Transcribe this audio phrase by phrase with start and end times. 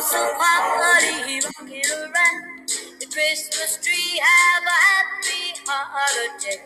[0.00, 2.68] so party rocking around
[3.00, 4.20] the Christmas tree.
[4.22, 6.62] Have a happy holiday.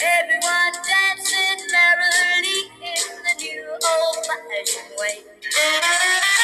[0.00, 6.35] Everyone dancing merrily in the new old-fashioned way.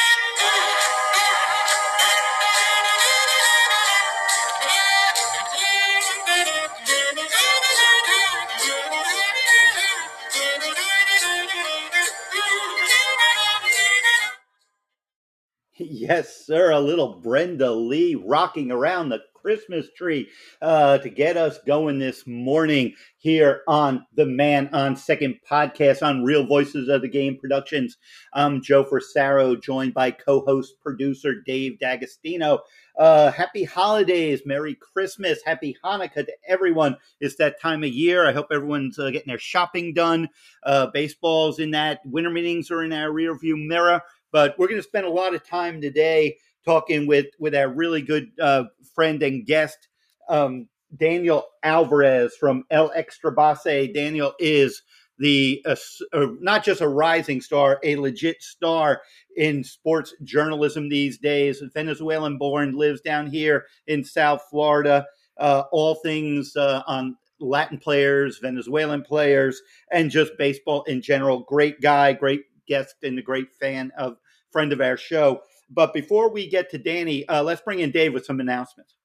[16.05, 16.71] Yes, sir.
[16.71, 20.27] A little Brenda Lee rocking around the Christmas tree
[20.61, 26.25] uh, to get us going this morning here on the Man on Second podcast on
[26.25, 27.95] Real Voices of the Game Productions.
[28.33, 32.59] I'm Joe Frisaro, joined by co-host producer Dave D'Agostino.
[32.99, 36.97] Uh, happy holidays, Merry Christmas, Happy Hanukkah to everyone.
[37.21, 38.27] It's that time of year.
[38.27, 40.27] I hope everyone's uh, getting their shopping done.
[40.63, 42.01] Uh, baseball's in that.
[42.05, 44.01] Winter meetings are in our rearview mirror.
[44.33, 48.01] But we're going to spend a lot of time today talking with with our really
[48.01, 49.87] good uh, friend and guest,
[50.27, 50.67] um,
[50.97, 53.93] Daniel Alvarez from El Extrabase.
[53.93, 54.81] Daniel is
[55.19, 55.75] the uh,
[56.11, 59.01] uh, not just a rising star, a legit star
[59.37, 61.61] in sports journalism these days.
[61.73, 65.05] Venezuelan born, lives down here in South Florida.
[65.37, 69.61] Uh, all things uh, on Latin players, Venezuelan players,
[69.91, 71.41] and just baseball in general.
[71.41, 74.17] Great guy, great guest, and a great fan of
[74.53, 75.41] friend of our show.
[75.69, 78.95] But before we get to Danny, uh, let's bring in Dave with some announcements.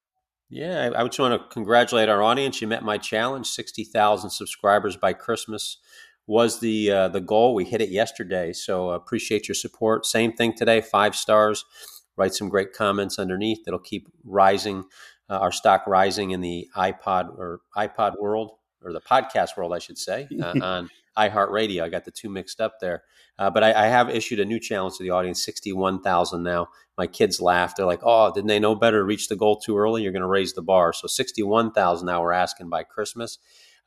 [0.51, 2.61] Yeah, I, just want to congratulate our audience.
[2.61, 5.79] You met my challenge: sixty thousand subscribers by Christmas
[6.27, 7.55] was the uh, the goal.
[7.55, 10.07] We hit it yesterday, so uh, appreciate your support.
[10.07, 11.65] Same thing today, five stars.
[12.17, 13.65] Write some great comments underneath.
[13.65, 14.85] That'll keep rising,
[15.29, 19.79] uh, our stock rising in the iPod or iPod world or the podcast world, I
[19.79, 21.83] should say, uh, on iHeartRadio.
[21.83, 23.03] I got the two mixed up there.
[23.39, 26.69] Uh, but I, I, have issued a new challenge to the audience 61,000 now.
[26.97, 27.77] My kids laugh.
[27.77, 29.05] They're like, oh, didn't they know better?
[29.05, 30.03] Reach the goal too early.
[30.03, 30.93] You're going to raise the bar.
[30.93, 33.39] So 61,000 now we're asking by Christmas.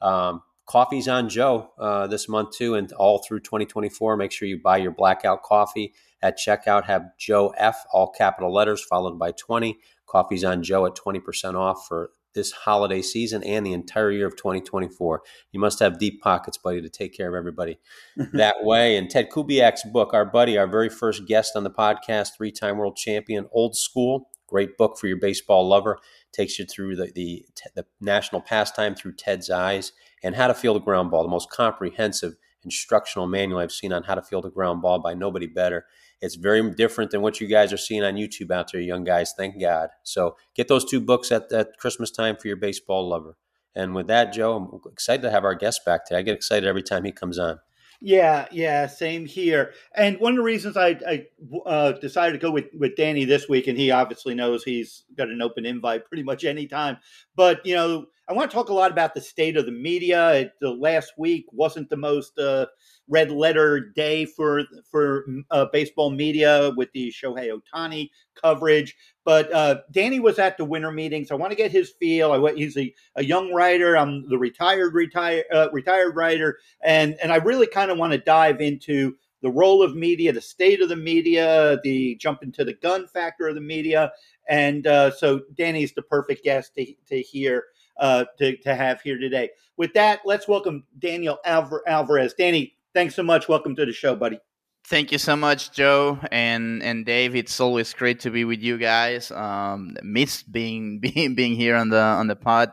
[0.02, 4.16] Um, coffee's on Joe uh, this month too, and all through 2024.
[4.16, 6.86] Make sure you buy your blackout coffee at checkout.
[6.86, 9.78] Have Joe F, all capital letters, followed by 20.
[10.06, 14.36] Coffee's on Joe at 20% off for this holiday season and the entire year of
[14.36, 15.22] 2024.
[15.52, 17.80] You must have deep pockets, buddy, to take care of everybody
[18.34, 18.98] that way.
[18.98, 22.78] And Ted Kubiak's book, our buddy, our very first guest on the podcast, three time
[22.78, 25.98] world champion, Old School, great book for your baseball lover.
[26.32, 29.92] Takes you through the, the, the national pastime through Ted's eyes
[30.24, 34.04] and how to field a ground ball, the most comprehensive instructional manual I've seen on
[34.04, 35.86] how to field a ground ball by nobody better.
[36.22, 39.34] It's very different than what you guys are seeing on YouTube out there, young guys.
[39.36, 39.90] Thank God.
[40.04, 43.38] So get those two books at, at Christmas time for your baseball lover.
[43.74, 46.20] And with that, Joe, I'm excited to have our guest back today.
[46.20, 47.60] I get excited every time he comes on.
[48.04, 49.74] Yeah, yeah, same here.
[49.96, 51.28] And one of the reasons I, I
[51.68, 55.30] uh, decided to go with, with Danny this week, and he obviously knows he's got
[55.30, 56.98] an open invite pretty much anytime.
[57.36, 60.34] But, you know, I want to talk a lot about the state of the media.
[60.36, 62.68] It, the last week wasn't the most uh,
[63.10, 68.96] red letter day for for uh, baseball media with the Shohei Ohtani coverage.
[69.26, 71.30] But uh, Danny was at the winter meetings.
[71.30, 72.32] I want to get his feel.
[72.32, 73.98] I, he's a, a young writer.
[73.98, 78.18] I'm the retired retired uh, retired writer, and and I really kind of want to
[78.18, 82.76] dive into the role of media, the state of the media, the jump into the
[82.76, 84.14] gun factor of the media,
[84.48, 87.66] and uh, so Danny's the perfect guest to to hear.
[88.02, 89.52] Uh, to, to have here today.
[89.78, 92.34] With that, let's welcome Daniel Alvar- Alvarez.
[92.34, 93.48] Danny, thanks so much.
[93.48, 94.40] Welcome to the show, buddy.
[94.86, 97.36] Thank you so much, Joe and and Dave.
[97.36, 99.30] It's always great to be with you guys.
[99.30, 102.72] Um, missed being being being here on the on the pod,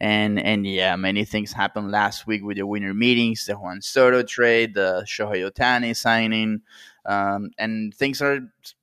[0.00, 4.24] and and yeah, many things happened last week with the winter meetings, the Juan Soto
[4.24, 6.62] trade, the Shohei Ohtani signing,
[7.06, 8.40] um, and things are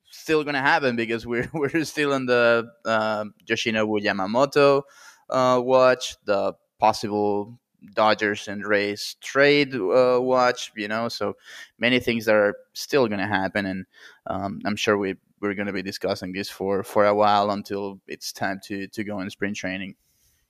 [0.09, 4.83] still going to happen because we're we're still on the uh, Yoshinobu Yamamoto
[5.31, 7.59] uh, watch, the possible
[7.95, 11.35] Dodgers and Rays trade uh, watch, you know, so
[11.79, 13.85] many things that are still going to happen, and
[14.27, 17.99] um, I'm sure we we're going to be discussing this for for a while until
[18.07, 19.95] it's time to to go in spring training.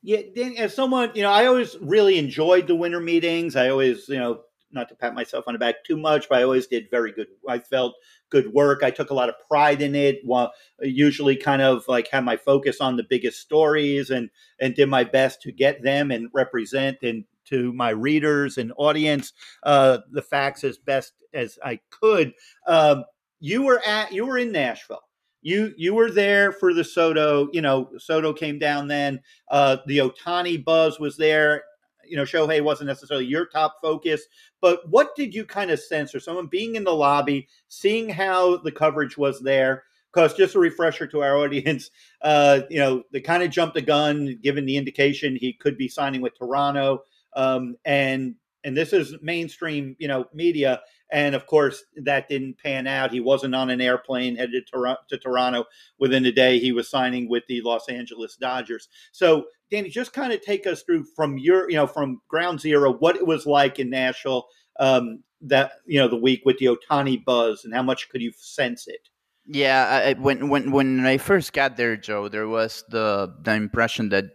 [0.03, 3.55] Yeah, Dan, as someone, you know, I always really enjoyed the winter meetings.
[3.55, 4.41] I always, you know,
[4.71, 7.27] not to pat myself on the back too much, but I always did very good.
[7.47, 7.93] I felt
[8.31, 8.81] good work.
[8.81, 10.21] I took a lot of pride in it.
[10.25, 14.29] Well, usually kind of like had my focus on the biggest stories and
[14.59, 19.33] and did my best to get them and represent and to my readers and audience
[19.63, 22.33] uh, the facts as best as I could.
[22.67, 23.05] Um,
[23.39, 25.03] you were at you were in Nashville.
[25.41, 27.49] You you were there for the Soto.
[27.51, 29.21] You know, Soto came down then.
[29.49, 31.63] Uh, the Ohtani buzz was there
[32.11, 34.23] you know, Shohei wasn't necessarily your top focus,
[34.59, 38.57] but what did you kind of sense or someone being in the lobby, seeing how
[38.57, 39.85] the coverage was there?
[40.13, 41.89] Because just a refresher to our audience,
[42.21, 45.87] uh, you know, they kind of jumped the gun, given the indication he could be
[45.87, 47.03] signing with Toronto,
[47.37, 50.81] um, and and this is mainstream, you know, media.
[51.11, 53.11] And of course, that didn't pan out.
[53.11, 55.65] He wasn't on an airplane headed to Toronto.
[55.99, 58.87] Within a day, he was signing with the Los Angeles Dodgers.
[59.11, 62.93] So, Danny, just kind of take us through from your, you know, from ground zero,
[62.93, 64.47] what it was like in Nashville
[64.79, 68.31] um, that, you know, the week with the Ohtani buzz and how much could you
[68.37, 69.09] sense it?
[69.47, 74.09] Yeah, I, when when when I first got there, Joe, there was the the impression
[74.09, 74.25] that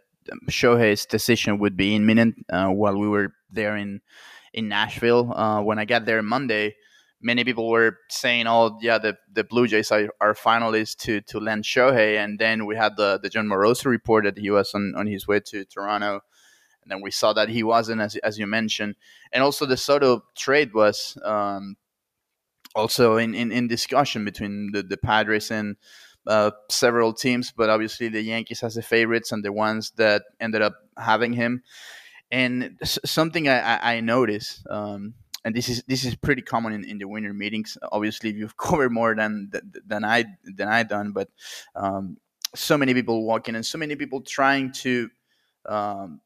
[0.50, 4.01] Shohei's decision would be imminent uh, while we were there in
[4.53, 5.33] in Nashville.
[5.33, 6.77] Uh, when I got there Monday,
[7.21, 11.65] many people were saying, "Oh, yeah, the, the Blue Jays are, finalists to to land
[11.65, 15.07] Shohei." And then we had the the Jon Morosi report that he was on, on
[15.07, 16.21] his way to Toronto,
[16.83, 18.97] and then we saw that he wasn't, as as you mentioned,
[19.33, 21.77] and also the Soto trade was um,
[22.77, 25.77] also in, in, in discussion between the, the Padres and
[26.27, 30.63] uh, several teams, but obviously the Yankees as the favorites and the ones that ended
[30.63, 31.63] up having him.
[32.31, 35.14] And something I, I noticed, um,
[35.44, 37.78] and this is this is pretty common in, in the winter meetings.
[37.93, 39.50] Obviously, you've covered more than
[39.87, 41.28] than I than I done, but
[41.75, 42.17] um,
[42.55, 45.08] so many people walking and so many people trying to.
[45.69, 46.20] Um,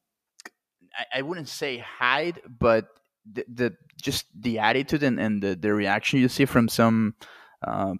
[0.97, 2.87] I, I wouldn't say hide, but
[3.31, 7.15] the, the just the attitude and, and the, the reaction you see from some
[7.65, 7.93] uh,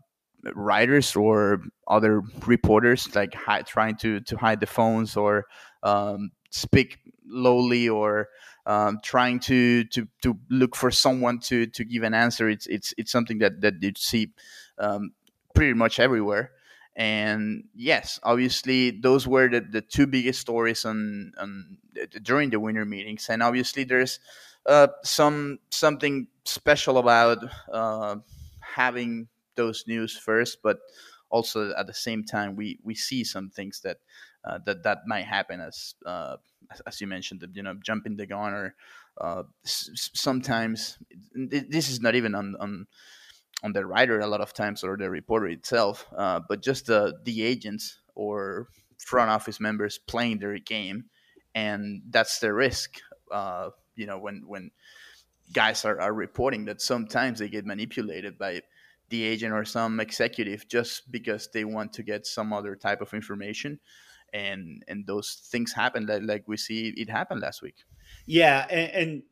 [0.56, 5.46] writers or other reporters like trying to to hide the phones or
[5.84, 6.98] um, speak
[7.32, 8.30] lowly or
[8.66, 12.50] um, trying to, to to look for someone to to give an answer.
[12.50, 14.32] It's it's it's something that that you see
[14.78, 15.14] um,
[15.56, 16.52] pretty much everywhere.
[16.96, 21.78] And yes, obviously those were the, the two biggest stories on, on
[22.22, 23.28] during the winter meetings.
[23.30, 24.20] And obviously there's
[24.66, 27.40] uh, some something special about
[27.72, 28.18] uh,
[28.60, 30.80] having those news first, but
[31.30, 33.98] also at the same time we we see some things that
[34.44, 36.38] uh, that that might happen as uh,
[36.86, 38.76] as you mentioned, you know, jumping the gun or
[39.20, 40.98] uh, sometimes
[41.34, 42.88] this is not even on, on
[43.64, 47.20] on the writer a lot of times or the reporter itself, uh, but just the
[47.24, 48.68] the agents or
[48.98, 51.06] front office members playing their game,
[51.54, 53.00] and that's the risk.
[53.32, 54.72] Uh, you know, when when
[55.54, 58.62] guys are, are reporting that sometimes they get manipulated by
[59.10, 63.14] the agent or some executive just because they want to get some other type of
[63.14, 63.78] information
[64.34, 67.76] and and those things happen like, like we see it happened last week
[68.26, 69.24] yeah and, and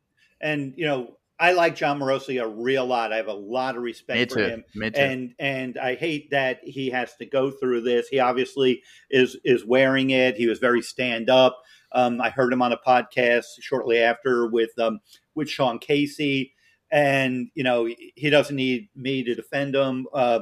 [0.42, 3.14] and, you know I like Jon Morosi a real lot.
[3.14, 5.00] I have a lot of respect for him, Me too.
[5.00, 8.08] and and I hate that he has to go through this.
[8.08, 10.36] He obviously is is wearing it.
[10.36, 11.62] He was very stand up.
[11.92, 15.00] Um, I heard him on a podcast shortly after with um,
[15.34, 16.52] with Sean Casey,
[16.90, 20.06] and you know he doesn't need me to defend him.
[20.12, 20.40] Uh,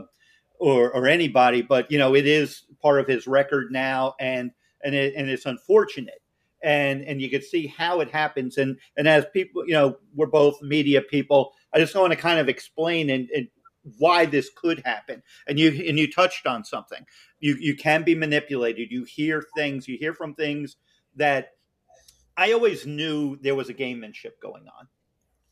[0.58, 4.50] or or anybody, but you know it is part of his record now, and
[4.82, 6.22] and it, and it's unfortunate,
[6.62, 10.26] and and you can see how it happens, and and as people, you know, we're
[10.26, 11.52] both media people.
[11.72, 13.48] I just want to kind of explain and, and
[13.98, 17.04] why this could happen, and you and you touched on something.
[17.40, 18.90] You you can be manipulated.
[18.90, 19.88] You hear things.
[19.88, 20.76] You hear from things
[21.16, 21.50] that
[22.36, 24.88] I always knew there was a gamemanship going on.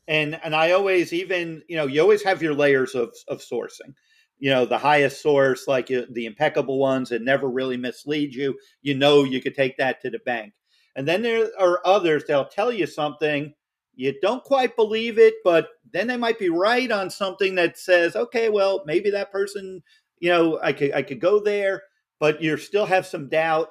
[0.07, 3.93] And and I always even, you know, you always have your layers of of sourcing
[4.39, 8.57] you know the highest source like uh, the impeccable ones that never really mislead you
[8.81, 10.53] you know you could take that to the bank.
[10.95, 13.53] And then there are others that'll tell you something
[13.95, 18.15] you don't quite believe it but then they might be right on something that says
[18.15, 19.81] okay well maybe that person
[20.19, 21.81] you know i could i could go there
[22.19, 23.69] but you still have some doubt.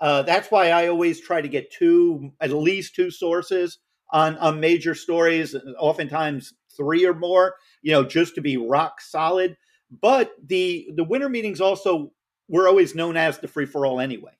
[0.00, 3.78] Uh, that's why i always try to get two at least two sources
[4.10, 9.56] on on major stories oftentimes three or more you know just to be rock solid
[9.90, 12.12] but the the winter meetings also
[12.48, 14.32] were always known as the free for all anyway.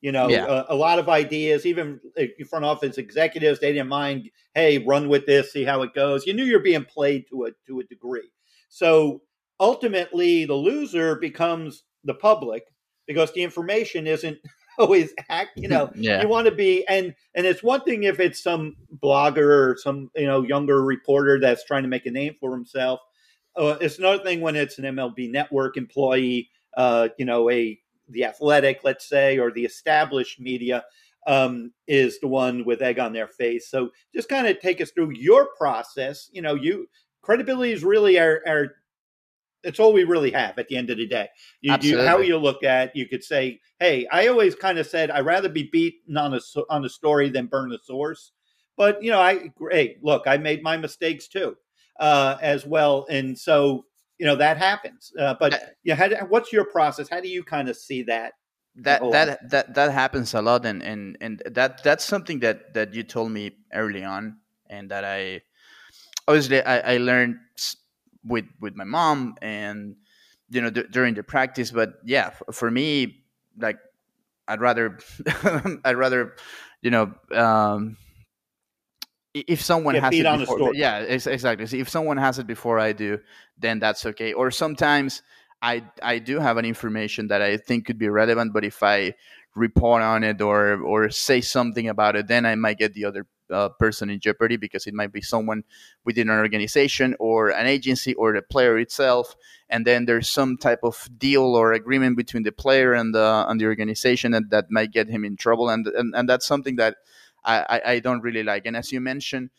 [0.00, 0.46] You know, Yeah.
[0.46, 4.30] a, a lot of ideas, even uh, front office executives, they didn't mind.
[4.54, 6.26] Hey, run with this, see how it goes.
[6.26, 8.30] You knew you're being played to a to a degree.
[8.68, 9.22] So
[9.58, 12.64] ultimately, the loser becomes the public
[13.06, 14.38] because the information isn't
[14.78, 15.50] always act.
[15.56, 18.76] You know, yeah you want to be and and it's one thing if it's some
[19.02, 23.00] blogger or some you know younger reporter that's trying to make a name for himself
[23.58, 27.78] uh, it's another thing when it's an mlb network employee uh, you know a
[28.10, 30.84] the athletic let's say or the established media
[31.26, 34.90] um, is the one with egg on their face so just kind of take us
[34.90, 36.88] through your process you know you
[37.20, 38.68] credibility is really our, our
[39.64, 41.28] it's all we really have at the end of the day.
[41.60, 45.10] You, you, how you look at, you could say, "Hey, I always kind of said
[45.10, 48.32] I'd rather be beaten on a on a story than burn the source."
[48.76, 51.56] But you know, I hey, look, I made my mistakes too,
[51.98, 53.84] uh, as well, and so
[54.18, 55.12] you know that happens.
[55.18, 57.08] Uh, but yeah, how, what's your process?
[57.08, 58.34] How do you kind of see that?
[58.76, 62.94] That that that that happens a lot, and and and that that's something that that
[62.94, 64.38] you told me early on,
[64.70, 65.42] and that I
[66.28, 67.38] obviously I, I learned
[68.24, 69.96] with with my mom and
[70.50, 71.72] you know d- during the practice.
[71.72, 73.24] But yeah, f- for me,
[73.58, 73.78] like
[74.46, 74.98] I'd rather
[75.84, 76.36] I'd rather
[76.82, 77.14] you know.
[77.32, 77.96] Um,
[79.46, 81.80] if someone has it before, yeah, exactly.
[81.80, 83.18] If someone has it before I do,
[83.58, 84.32] then that's okay.
[84.32, 85.22] Or sometimes
[85.62, 89.14] I I do have an information that I think could be relevant, but if I
[89.54, 93.26] report on it or or say something about it, then I might get the other
[93.50, 95.64] uh, person in jeopardy because it might be someone
[96.04, 99.34] within an organization or an agency or the player itself,
[99.68, 103.60] and then there's some type of deal or agreement between the player and the and
[103.60, 106.96] the organization that, that might get him in trouble, and and, and that's something that
[107.48, 108.66] I, I don't really like.
[108.66, 109.50] And as you mentioned,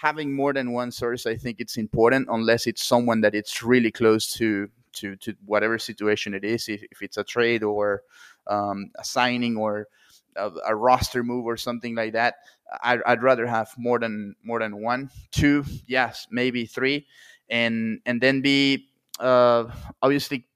[0.00, 3.90] having more than one source, I think it's important unless it's someone that it's really
[3.90, 8.02] close to to to whatever situation it is, if, if it's a trade or
[8.46, 9.88] um, a signing or
[10.36, 12.34] a, a, roster move or something like that.
[12.82, 17.06] I'd, I'd rather have more than more than one, two, yes, maybe three,
[17.48, 18.88] and and then be
[19.20, 19.64] uh,
[20.02, 20.46] obviously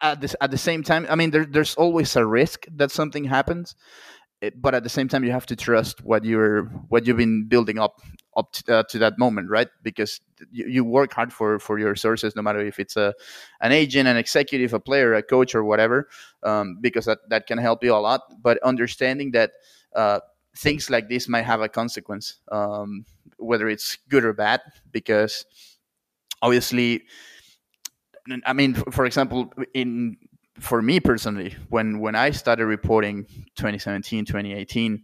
[0.00, 1.06] at this at the same time.
[1.08, 3.74] I mean, there, there's always a risk that something happens,
[4.40, 7.44] it, but at the same time you have to trust what you're what you've been
[7.44, 8.00] building up
[8.36, 9.68] up to, uh, to that moment right?
[9.82, 13.14] Because you, you, work hard for for your sources no matter if it's a
[13.60, 16.08] an agent an executive a player a coach or whatever
[16.42, 18.20] um, because that, that can help you a lot.
[18.42, 19.52] But understanding that
[19.94, 20.20] uh,
[20.54, 23.06] things like this might have a consequence um,
[23.38, 24.60] whether it's good or bad
[24.92, 25.46] because
[26.42, 27.04] obviously
[28.44, 30.16] I mean, for example, in
[30.60, 33.24] for me personally, when when I started reporting
[33.56, 35.02] 2017, 2018,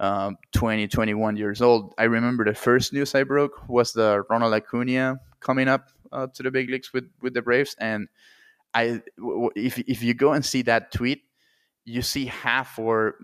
[0.00, 4.54] um, 20, 21 years old, I remember the first news I broke was the Ronald
[4.54, 8.08] Acuna coming up uh, to the big leagues with with the Braves, and
[8.72, 9.02] I
[9.54, 11.22] if if you go and see that tweet,
[11.84, 13.16] you see half or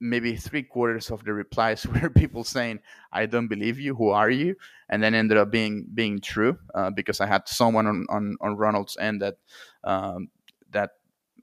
[0.00, 2.78] maybe three quarters of the replies were people saying
[3.12, 3.94] i don't believe you.
[3.96, 4.54] Who are you?
[4.88, 8.56] And then ended up being being true uh, because i had someone on, on, on
[8.56, 9.36] ronald's end that
[9.84, 10.28] um,
[10.70, 10.90] that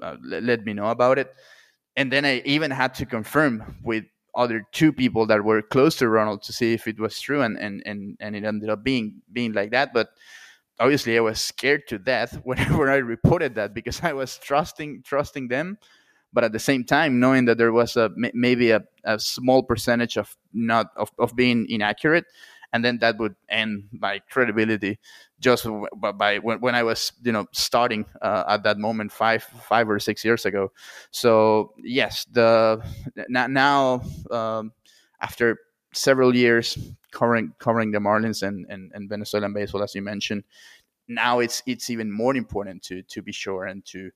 [0.02, 1.34] uh, let me know about it.
[1.96, 4.04] And then I even had to confirm with
[4.36, 7.58] other two people that were close to Ronald to see if it was true, and
[7.58, 9.94] and and, and it ended up being being like that.
[9.94, 10.10] But
[10.80, 15.48] obviously, I was scared to death whenever I reported that because I was trusting trusting
[15.48, 15.78] them,
[16.34, 20.18] but at the same time knowing that there was a maybe a, a small percentage
[20.18, 22.26] of not of, of being inaccurate
[22.76, 25.00] and then that would end my credibility
[25.40, 25.66] just
[26.20, 29.98] by when, when I was you know starting uh, at that moment five five or
[29.98, 30.74] six years ago.
[31.12, 32.84] So yes, the
[33.30, 34.74] now um,
[35.22, 35.58] after
[35.94, 36.78] several years
[37.12, 40.44] covering covering the Marlins and, and, and Venezuelan baseball, as you mentioned,
[41.08, 44.12] now it's it's even more important to to be sure and to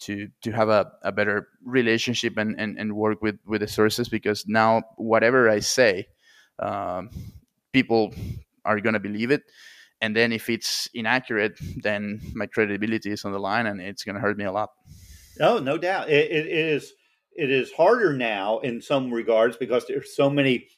[0.00, 4.10] to to have a, a better relationship and, and, and work with, with the sources
[4.10, 6.08] because now whatever I say
[6.58, 7.08] um,
[7.74, 8.14] people
[8.64, 9.42] are going to believe it.
[10.00, 14.14] And then if it's inaccurate then my credibility is on the line and it's going
[14.14, 14.70] to hurt me a lot.
[15.40, 16.08] Oh no doubt.
[16.08, 16.92] It, it is
[17.36, 20.68] it is harder now in some regards because there's so many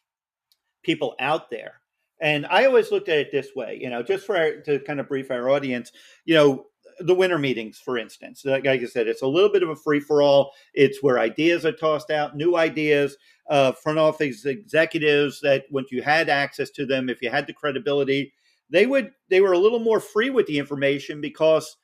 [0.82, 1.74] people out there.
[2.18, 5.00] And i always looked at it this way you know just for our, to kind
[5.00, 5.92] of brief our audience
[6.24, 6.64] you know
[7.00, 8.42] the winter meetings, for instance.
[8.44, 10.52] Like I said, it's a little bit of a free for all.
[10.74, 13.16] It's where ideas are tossed out, new ideas,
[13.48, 17.52] uh, front office executives that once you had access to them, if you had the
[17.52, 18.32] credibility,
[18.70, 21.76] they would they were a little more free with the information because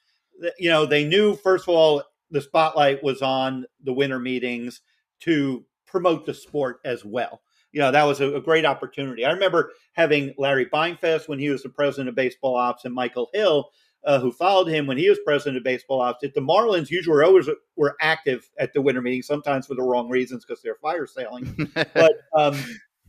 [0.58, 4.80] you know they knew first of all the spotlight was on the winter meetings
[5.20, 7.42] to promote the sport as well.
[7.70, 9.24] You know that was a, a great opportunity.
[9.24, 13.30] I remember having Larry Beinfest when he was the president of baseball ops and Michael
[13.32, 13.70] Hill
[14.04, 16.20] uh, who followed him when he was president of baseball ops.
[16.22, 20.08] The Marlins usually were always were active at the winter meetings, sometimes for the wrong
[20.08, 21.70] reasons because they're fire sailing.
[21.94, 22.56] but um,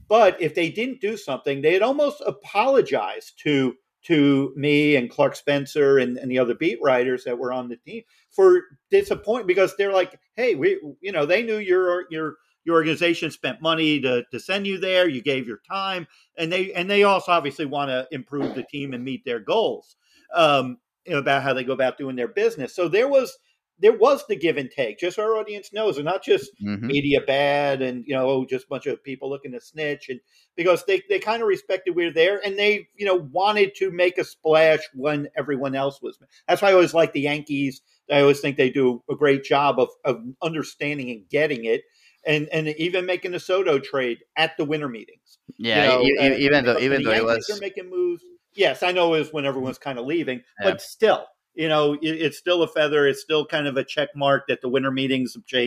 [0.07, 5.97] but if they didn't do something, they'd almost apologize to to me and Clark Spencer
[5.97, 9.93] and, and the other beat writers that were on the team for disappointment because they're
[9.93, 14.39] like, hey, we you know they knew your your your organization spent money to, to
[14.39, 16.07] send you there you gave your time
[16.37, 19.97] and they and they also obviously want to improve the team and meet their goals
[20.33, 20.77] um,
[21.11, 22.75] about how they go about doing their business.
[22.75, 23.37] So there was
[23.79, 26.87] there was the give and take, just so our audience knows, and not just mm-hmm.
[26.87, 30.19] media bad and you know just a bunch of people looking to snitch, and
[30.55, 33.91] because they they kind of respected we were there, and they you know wanted to
[33.91, 36.19] make a splash when everyone else was.
[36.47, 37.81] That's why I always like the Yankees.
[38.11, 41.81] I always think they do a great job of of understanding and getting it.
[42.25, 45.39] and and even making a Soto trade at the winter meetings.
[45.57, 48.23] Yeah, you know, e- even though even though it was are making moves.
[48.55, 50.71] Yes, I know it was when everyone's kind of leaving, yeah.
[50.71, 53.07] but still, you know, it, it's still a feather.
[53.07, 55.65] It's still kind of a check mark that the winter meetings, uh,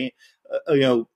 [0.69, 1.07] you know,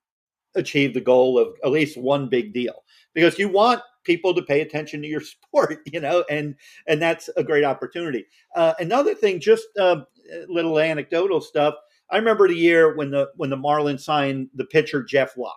[0.56, 4.62] achieve the goal of at least one big deal because you want people to pay
[4.62, 6.56] attention to your sport, you know, and
[6.88, 8.26] and that's a great opportunity.
[8.56, 10.02] Uh, another thing, just uh,
[10.48, 11.76] little anecdotal stuff.
[12.10, 15.56] I remember the year when the when the Marlins signed the pitcher Jeff Locke.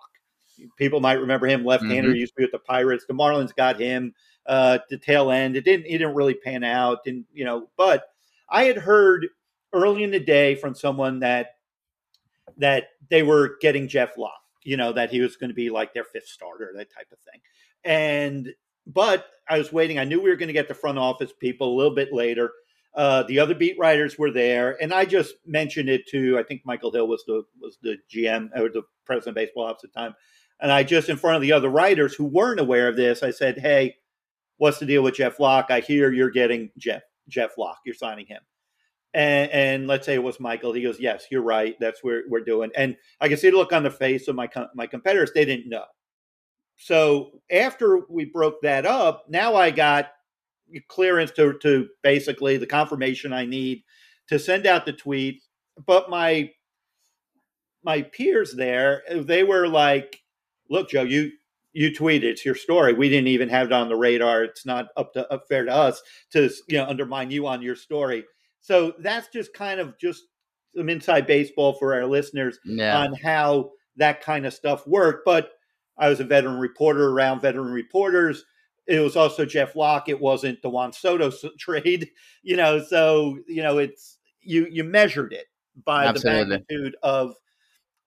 [0.77, 2.15] People might remember him, left-hander, mm-hmm.
[2.15, 3.03] used to be with the Pirates.
[3.05, 4.13] The Marlins got him
[4.47, 5.55] uh, the tail end.
[5.55, 5.85] It didn't.
[5.85, 7.69] It didn't really pan out, and you know.
[7.77, 8.03] But
[8.49, 9.27] I had heard
[9.73, 11.55] early in the day from someone that
[12.57, 14.33] that they were getting Jeff Locke.
[14.63, 17.19] You know that he was going to be like their fifth starter, that type of
[17.19, 17.41] thing.
[17.83, 18.53] And
[18.87, 19.99] but I was waiting.
[19.99, 22.51] I knew we were going to get the front office people a little bit later.
[22.95, 26.61] Uh, the other beat writers were there, and I just mentioned it to I think
[26.65, 29.99] Michael Hill was the was the GM or the president of baseball ops at the
[29.99, 30.15] time,
[30.61, 33.31] and I just in front of the other writers who weren't aware of this, I
[33.31, 33.97] said, "Hey,
[34.57, 35.67] what's the deal with Jeff Locke?
[35.69, 37.79] I hear you're getting Jeff Jeff Locke.
[37.85, 38.41] You're signing him."
[39.13, 40.73] And, and, let's say it was Michael.
[40.73, 41.75] He goes, "Yes, you're right.
[41.79, 44.49] That's what we're doing." And I can see the look on the face of my
[44.75, 45.31] my competitors.
[45.33, 45.85] They didn't know
[46.77, 50.09] so after we broke that up, now I got
[50.87, 53.83] clearance to, to basically the confirmation I need
[54.27, 55.41] to send out the tweet.
[55.85, 56.51] But my
[57.83, 60.21] my peers there, they were like,
[60.69, 61.31] "Look, Joe, you
[61.75, 62.93] you tweeted it's your story.
[62.93, 64.45] We didn't even have it on the radar.
[64.45, 66.01] It's not up to up fair to us
[66.31, 68.23] to you know undermine you on your story."
[68.61, 70.23] So that's just kind of just
[70.75, 72.97] some inside baseball for our listeners yeah.
[72.97, 75.25] on how that kind of stuff worked.
[75.25, 75.51] But
[75.97, 78.45] I was a veteran reporter around veteran reporters.
[78.87, 80.07] It was also Jeff Locke.
[80.07, 81.29] It wasn't the Juan Soto
[81.59, 82.09] trade,
[82.41, 82.81] you know.
[82.81, 85.47] So you know, it's you you measured it
[85.83, 86.43] by Absolutely.
[86.43, 87.35] the magnitude of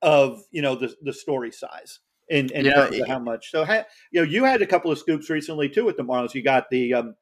[0.00, 3.50] of you know the the story size in, in terms of how much.
[3.50, 6.34] So ha, you know, you had a couple of scoops recently too with the Marlins.
[6.34, 7.14] You got the um,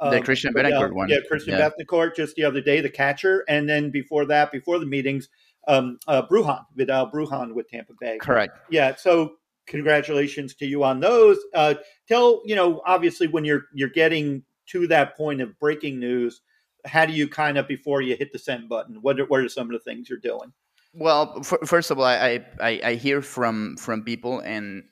[0.00, 2.10] the um, Christian Bethancourt uh, one, yeah, Christian yeah.
[2.14, 5.28] Just the other day, the catcher, and then before that, before the meetings,
[5.68, 8.18] um, uh, Bruján, Vidal Bruján with Tampa Bay.
[8.18, 8.58] Correct.
[8.70, 8.94] Yeah.
[8.96, 11.38] So congratulations to you on those.
[11.54, 11.74] Uh,
[12.08, 16.42] tell you know, obviously, when you're you're getting to that point of breaking news,
[16.84, 18.96] how do you kind of before you hit the send button?
[19.00, 20.52] What are, what are some of the things you're doing?
[20.98, 24.84] Well, first of all, I, I I hear from from people and.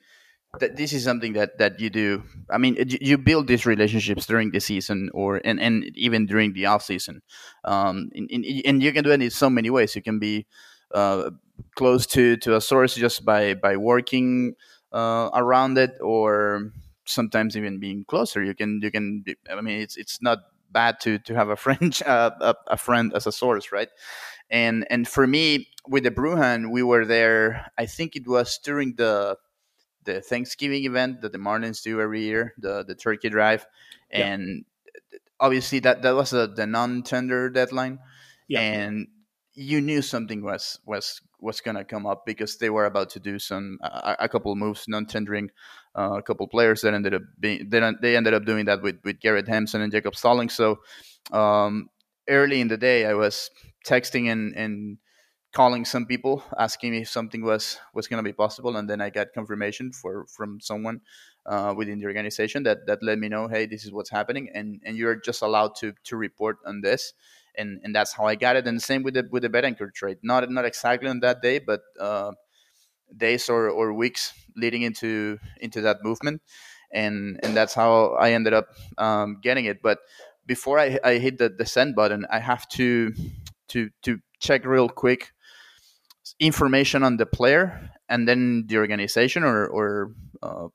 [0.59, 2.23] That this is something that, that you do.
[2.49, 6.67] I mean, you build these relationships during the season, or and, and even during the
[6.67, 7.21] off season,
[7.65, 9.97] um, and, and you can do it in so many ways.
[9.97, 10.47] You can be
[10.93, 11.31] uh,
[11.75, 14.55] close to, to a source just by by working
[14.93, 16.71] uh, around it, or
[17.05, 18.41] sometimes even being closer.
[18.41, 19.25] You can you can.
[19.51, 20.39] I mean, it's it's not
[20.71, 23.89] bad to to have a friend uh, a, a, friend as a source, right?
[24.49, 27.71] And and for me with the Bruján, we were there.
[27.77, 29.37] I think it was during the
[30.03, 33.65] the Thanksgiving event that the Marlins do every year, the the turkey drive,
[34.11, 34.27] yeah.
[34.27, 34.65] and
[35.39, 37.99] obviously that that was a, the non tender deadline,
[38.47, 38.61] yeah.
[38.61, 39.07] and
[39.53, 43.19] you knew something was was was going to come up because they were about to
[43.19, 45.49] do some a, a couple moves, non-tendering
[45.97, 48.97] uh, a couple players that ended up being they, they ended up doing that with
[49.03, 50.53] with Garrett Hampson and Jacob Stallings.
[50.53, 50.79] So
[51.31, 51.89] um,
[52.27, 53.49] early in the day, I was
[53.85, 54.97] texting and and
[55.53, 59.09] calling some people asking if something was was going to be possible, and then I
[59.09, 61.01] got confirmation for from someone
[61.45, 64.81] uh, within the organization that that let me know, hey, this is what's happening, and
[64.85, 67.13] and you're just allowed to to report on this
[67.57, 68.67] and and that's how I got it.
[68.67, 70.17] And same with the with the Bethancourt trade.
[70.23, 72.31] Not not exactly on that day, but uh,
[73.15, 76.41] days or, or weeks leading into into that movement,
[76.91, 78.67] and and that's how I ended up
[78.97, 79.81] um, getting it.
[79.81, 79.99] But
[80.45, 83.13] before I, I hit the, the send button, I have to
[83.75, 85.33] to to check real quick
[86.39, 90.11] information on the player and then the organization or or
[90.41, 90.67] uh,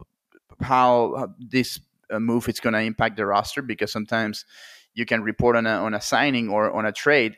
[0.61, 4.45] how this uh, move is going to impact the roster because sometimes
[4.95, 7.37] you can report on a, on a signing or on a trade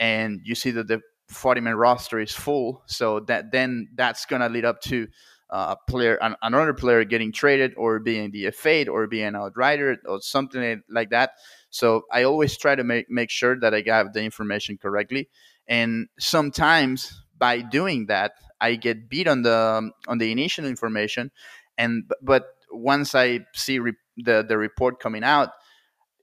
[0.00, 2.82] and you see that the 40 man roster is full.
[2.86, 5.08] So that then that's going to lead up to
[5.50, 9.96] uh, a player an, another player getting traded or being DFA'd or being an outrider
[10.06, 11.30] or something like that
[11.76, 15.28] so i always try to make, make sure that i have the information correctly
[15.68, 21.30] and sometimes by doing that i get beat on the on the initial information
[21.78, 25.50] and but once i see re- the the report coming out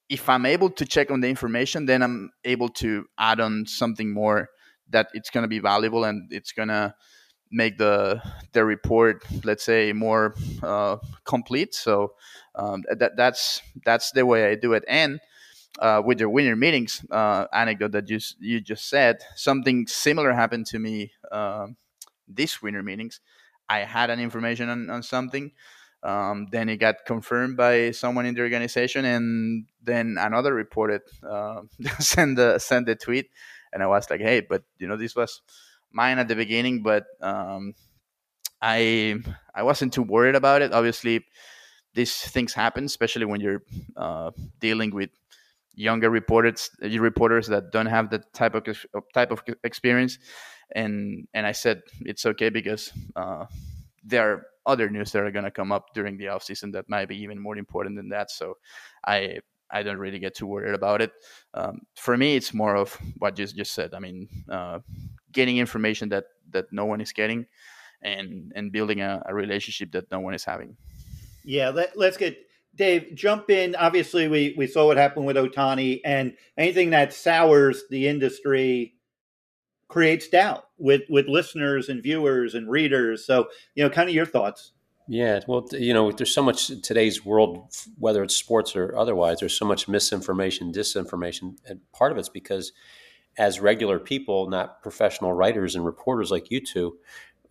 [0.09, 4.13] if I'm able to check on the information, then I'm able to add on something
[4.13, 4.49] more
[4.89, 6.93] that it's going to be valuable and it's going to
[7.51, 8.21] make the
[8.53, 11.73] the report, let's say, more uh, complete.
[11.73, 12.13] So
[12.55, 14.83] um, that that's that's the way I do it.
[14.87, 15.19] And
[15.79, 20.65] uh, with the winter meetings uh, anecdote that you you just said, something similar happened
[20.67, 21.67] to me uh,
[22.27, 23.19] this winter meetings.
[23.69, 25.51] I had an information on, on something.
[26.03, 31.61] Um, then it got confirmed by someone in the organization, and then another reported uh,
[31.99, 33.29] send the send the tweet,
[33.71, 35.41] and I was like, "Hey, but you know, this was
[35.91, 37.73] mine at the beginning, but um,
[38.61, 39.15] I
[39.55, 40.73] I wasn't too worried about it.
[40.73, 41.25] Obviously,
[41.93, 43.63] these things happen, especially when you're
[43.95, 45.09] uh, dealing with
[45.75, 48.63] younger reporters reporters that don't have the type of
[49.13, 50.19] type of experience.
[50.75, 53.45] And and I said it's okay because uh,
[54.03, 56.89] there are other news that are going to come up during the off season that
[56.89, 58.31] might be even more important than that.
[58.31, 58.57] So
[59.05, 61.11] I I don't really get too worried about it.
[61.53, 63.93] Um, for me it's more of what you just said.
[63.93, 64.79] I mean uh,
[65.31, 67.47] getting information that that no one is getting
[68.01, 70.77] and and building a, a relationship that no one is having.
[71.43, 72.37] Yeah let, let's get
[72.75, 73.75] Dave, jump in.
[73.75, 78.95] Obviously, we, we saw what happened with Ohtani, and anything that sours the industry
[79.87, 83.25] creates doubt with with listeners and viewers and readers.
[83.25, 84.71] So, you know, kind of your thoughts.
[85.07, 89.39] Yeah, well, you know, there's so much in today's world, whether it's sports or otherwise.
[89.39, 92.71] There's so much misinformation, disinformation, and part of it's because,
[93.37, 96.97] as regular people, not professional writers and reporters like you two,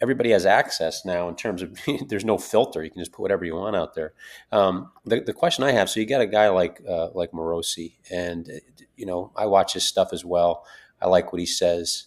[0.03, 2.83] everybody has access now in terms of there's no filter.
[2.83, 4.12] You can just put whatever you want out there.
[4.51, 7.95] Um, the, the question I have, so you got a guy like uh, like Morosi,
[8.11, 8.51] and
[8.97, 10.67] you know I watch his stuff as well.
[11.01, 12.05] I like what he says.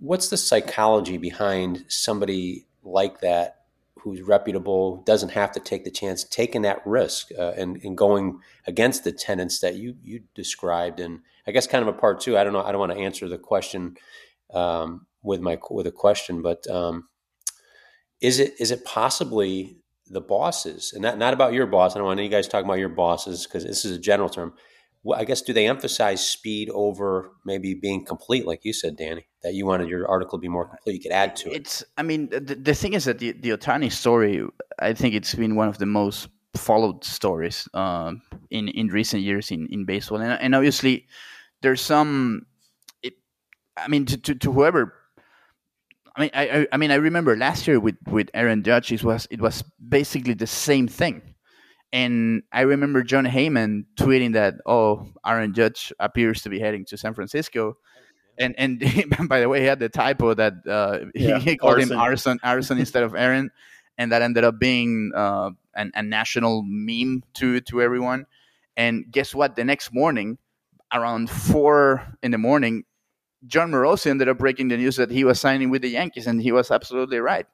[0.00, 3.52] What's the psychology behind somebody like that
[4.00, 8.40] who's reputable, doesn't have to take the chance, taking that risk uh, and, and going
[8.66, 11.00] against the tenants that you you described?
[11.00, 12.38] And I guess kind of a part two.
[12.38, 12.62] I don't know.
[12.62, 13.96] I don't want to answer the question
[14.54, 17.08] um, with my with a question, but um,
[18.20, 19.76] is it is it possibly
[20.08, 21.94] the bosses and not not about your boss?
[21.94, 24.54] I don't want you guys talking about your bosses because this is a general term.
[25.02, 29.26] Well, I guess do they emphasize speed over maybe being complete, like you said, Danny?
[29.42, 31.56] That you wanted your article to be more complete, you could add to it.
[31.56, 31.84] It's.
[31.96, 34.44] I mean, the, the thing is that the the Ohtani story,
[34.80, 39.50] I think it's been one of the most followed stories um, in in recent years
[39.50, 41.06] in in baseball, and and obviously
[41.62, 42.46] there's some.
[43.02, 43.14] It,
[43.76, 44.92] I mean, to, to, to whoever
[46.16, 49.28] I mean, I, I mean, I remember last year with with Aaron Judge, it was
[49.30, 51.34] it was basically the same thing,
[51.92, 56.96] and I remember Jon Heyman tweeting that, "Oh, Aaron Judge appears to be heading to
[56.96, 57.76] San Francisco,"
[58.38, 58.82] and and
[59.28, 61.92] by the way, he had the typo that uh, yeah, he, he, called Arson.
[61.92, 63.50] him Arson Arson instead of Aaron,
[63.98, 68.26] and that ended up being uh, an, a national meme to to everyone.
[68.76, 69.56] And guess what?
[69.56, 70.38] The next morning,
[70.92, 72.84] around four in the morning,
[73.46, 76.40] Jon Morosi ended up breaking the news that he was signing with the Yankees, and
[76.40, 77.46] he was absolutely right.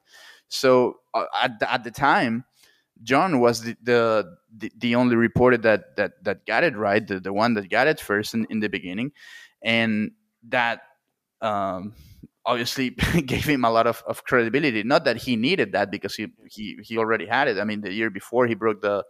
[0.47, 2.45] So uh, at, at the time,
[3.01, 7.19] John was the, the, the the only reporter that that that got it right, the,
[7.19, 9.11] the one that got it first in, in the beginning,
[9.61, 10.11] and
[10.49, 10.81] that
[11.41, 11.93] um,
[12.45, 12.89] obviously
[13.25, 14.83] gave him a lot of, of credibility.
[14.83, 17.59] Not that he needed that because he, he he already had it.
[17.59, 19.03] I mean, the year before he broke the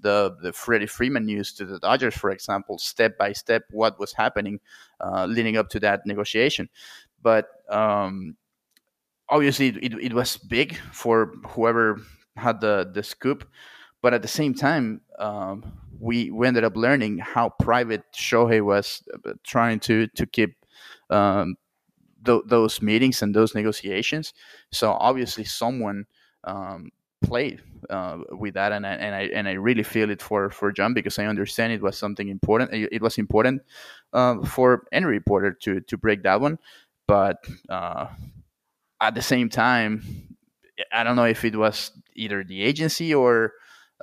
[0.00, 4.12] the the Freddie Freeman news to the Dodgers, for example, step by step what was
[4.12, 4.60] happening
[5.00, 6.68] uh, leading up to that negotiation.
[7.22, 8.36] But um,
[9.28, 12.00] obviously, it, it was big for whoever
[12.36, 13.48] had the the scoop.
[14.02, 15.64] But at the same time, um,
[15.98, 20.54] we we ended up learning how private Shohei was uh, trying to to keep.
[21.10, 21.56] Um,
[22.24, 24.34] th- those meetings and those negotiations.
[24.72, 26.06] So obviously, someone
[26.44, 26.90] um,
[27.22, 30.72] played uh, with that, and I, and I and I really feel it for for
[30.72, 32.72] Jon because I understand it was something important.
[32.72, 33.62] It was important
[34.12, 36.58] uh, for any reporter to to break that one,
[37.06, 38.06] but uh,
[39.00, 40.02] at the same time,
[40.92, 43.52] I don't know if it was either the agency or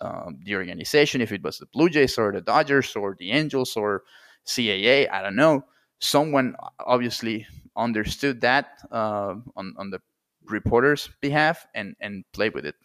[0.02, 3.76] um, the organization, if it was the Blue Jays or the Dodgers or the Angels
[3.78, 4.04] or
[4.46, 5.66] CAA, I don't know.
[6.00, 7.48] Someone obviously
[7.78, 10.02] understood that uh, on on the
[10.46, 12.76] reporter's behalf and and played with it.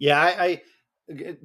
[0.00, 0.62] Yeah, I, I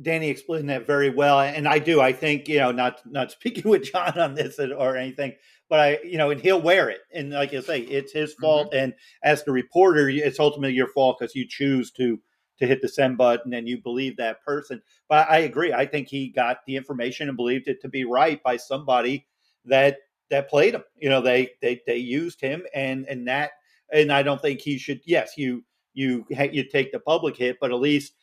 [0.02, 2.02] Danny explained that very well, and I do.
[2.02, 5.34] I think you know, not not speaking with Jon on this or anything,
[5.70, 7.02] but I, you know, and he'll wear it.
[7.14, 8.42] And like I say, it's his mm-hmm.
[8.42, 8.68] fault.
[8.68, 8.84] Mm-hmm.
[8.84, 12.20] And as the reporter, it's ultimately your fault because you choose to
[12.58, 14.82] to hit the send button and you believe that person.
[15.10, 15.74] But I agree.
[15.74, 19.28] I think he got the information and believed it to be right by somebody
[19.66, 19.98] that
[20.30, 20.84] that played him.
[20.96, 23.52] You know, they they they used him, and and that,
[23.92, 25.02] and I don't think he should.
[25.06, 25.64] Yes, you
[25.94, 28.14] you you take the public hit, but at least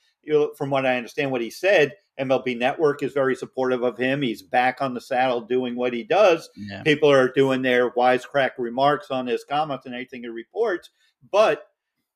[0.57, 4.23] from what I understand, what he said, MLB Network is very supportive of him.
[4.23, 6.49] He's back on the saddle doing what he does.
[6.57, 6.83] Yeah.
[6.83, 10.91] People are doing their wisecrack remarks on his comments and anything he reports,
[11.31, 11.67] but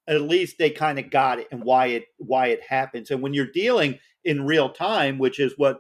[0.06, 3.10] at least they kind of got it and why it why it happens.
[3.10, 5.78] And when you're dealing in real time, which is what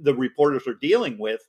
[0.00, 1.40] the reporters are dealing with,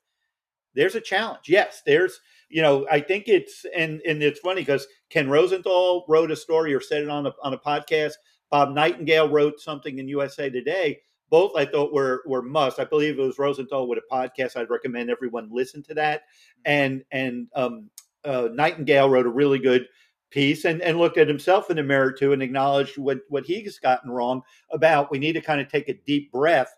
[0.75, 1.47] there's a challenge.
[1.47, 6.31] Yes, there's you know I think it's and and it's funny because Ken Rosenthal wrote
[6.31, 8.13] a story or said it on a on a podcast
[8.51, 10.99] Bob Nightingale wrote something in USA Today.
[11.29, 12.79] Both I thought were were must.
[12.79, 14.57] I believe it was Rosenthal with a podcast.
[14.57, 16.23] I'd recommend everyone listen to that.
[16.65, 17.89] And and um,
[18.25, 19.87] uh, Nightingale wrote a really good
[20.31, 23.79] piece and, and looked at himself in the mirror too and acknowledged what what he's
[23.79, 26.75] gotten wrong about we need to kind of take a deep breath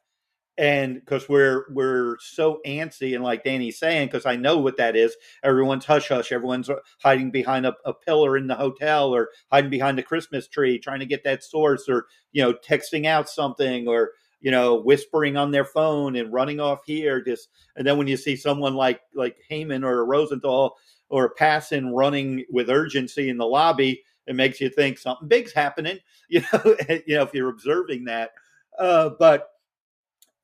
[0.58, 4.96] and because we're we're so antsy and like danny's saying because i know what that
[4.96, 6.70] is everyone's hush hush everyone's
[7.02, 11.00] hiding behind a, a, pillar in the hotel or hiding behind the christmas tree trying
[11.00, 14.12] to get that source or you know texting out something or
[14.42, 18.18] you know whispering on their phone and running off here just and then when you
[18.18, 20.76] see someone like like Heyman or rosenthal
[21.10, 26.00] or Passan running with urgency in the lobby it makes you think something big's happening
[26.30, 28.32] you know you know if you're observing that.
[28.78, 29.50] Uh, but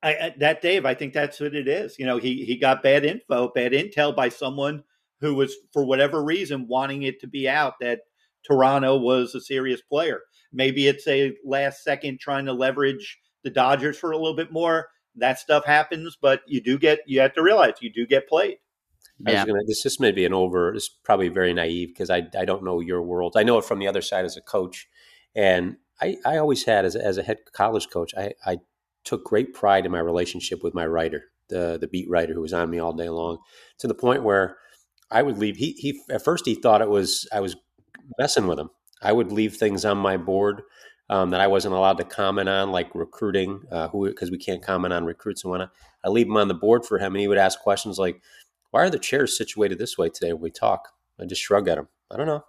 [0.03, 1.97] I, that Dave, I think that's what it is.
[1.97, 4.83] You know, he he got bad info, bad intel by someone
[5.21, 8.01] who was, for whatever reason, wanting it to be out that
[8.45, 10.21] Toronto was a serious player.
[10.53, 14.89] Maybe it's a last second trying to leverage the Dodgers for a little bit more.
[15.15, 18.57] That stuff happens, but you do get you have to realize you do get played.
[19.19, 19.45] Yeah.
[19.45, 20.73] Gonna, this just may be an over.
[20.75, 23.33] It's probably very naive because I I don't know your world.
[23.35, 24.87] I know it from the other side as a coach,
[25.35, 28.13] and I I always had as a, as a head college coach.
[28.15, 28.57] I I
[29.07, 32.53] took great pride in my relationship with my writer, the the beat writer who was
[32.53, 33.37] on me all day long,
[33.79, 34.57] to the point where
[35.09, 35.57] I would leave.
[35.57, 37.55] He he at first he thought it was I was
[38.19, 38.69] messing with him.
[39.01, 40.61] I would leave things on my board
[41.09, 44.63] um, that I wasn't allowed to comment on, like recruiting, uh, who because we can't
[44.63, 45.71] comment on recruits and whatnot.
[46.03, 48.21] I leave them on the board for him, and he would ask questions like,
[48.71, 50.89] "Why are the chairs situated this way today when we talk?"
[51.19, 51.87] I just shrug at him.
[52.11, 52.43] I don't know.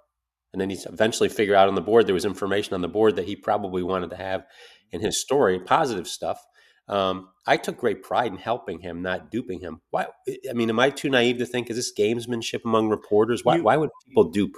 [0.52, 3.16] And then he eventually figure out on the board there was information on the board
[3.16, 4.44] that he probably wanted to have
[4.90, 6.44] in his story, positive stuff.
[6.88, 9.80] Um, I took great pride in helping him, not duping him.
[9.90, 10.06] Why?
[10.48, 13.44] I mean, am I too naive to think is this gamesmanship among reporters?
[13.44, 13.56] Why?
[13.56, 14.56] You, why would people dupe?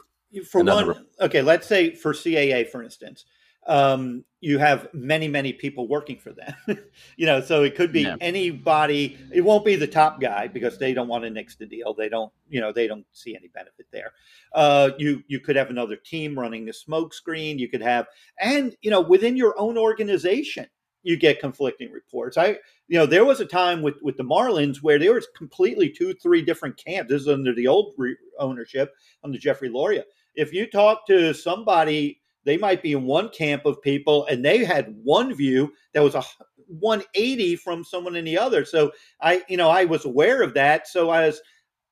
[0.48, 3.24] For one, okay, let's say for CAA, for instance,
[3.66, 6.54] um, you have many, many people working for them.
[7.16, 9.18] you know, so it could be anybody.
[9.32, 11.94] It won't be the top guy because they don't want to nix the deal.
[11.94, 14.12] They don't, you know, they don't see any benefit there.
[14.52, 17.58] Uh, you you could have another team running the smoke screen.
[17.58, 18.06] You could have,
[18.40, 20.66] and you know, within your own organization,
[21.02, 22.36] you get conflicting reports.
[22.36, 22.58] I,
[22.88, 26.14] you know, there was a time with with the Marlins where there was completely two,
[26.14, 27.10] three different camps.
[27.10, 28.92] This is under the old re- ownership
[29.24, 30.04] under Jeffrey Loria.
[30.34, 34.64] If you talk to somebody, they might be in one camp of people, and they
[34.64, 36.22] had one view that was a
[36.66, 38.64] 180 from someone in the other.
[38.64, 40.86] So I, you know, I was aware of that.
[40.86, 41.40] So I was,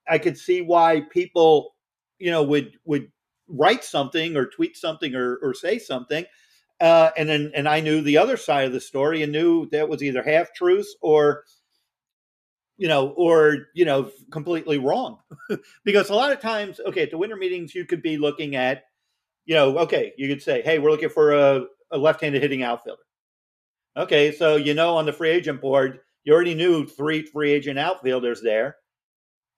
[0.08, 1.74] I could see why people,
[2.18, 3.10] you know, would would
[3.48, 6.24] write something or tweet something or, or say something
[6.80, 9.88] uh, and then and I knew the other side of the story and knew that
[9.88, 11.44] was either half truth or
[12.76, 15.18] you know or you know completely wrong.
[15.84, 18.84] Because a lot of times okay at the winter meetings you could be looking at
[19.46, 23.02] you know okay you could say hey we're looking for a, a left-handed hitting outfielder.
[23.96, 27.78] Okay so you know on the free agent board you already knew three free agent
[27.78, 28.76] outfielders there.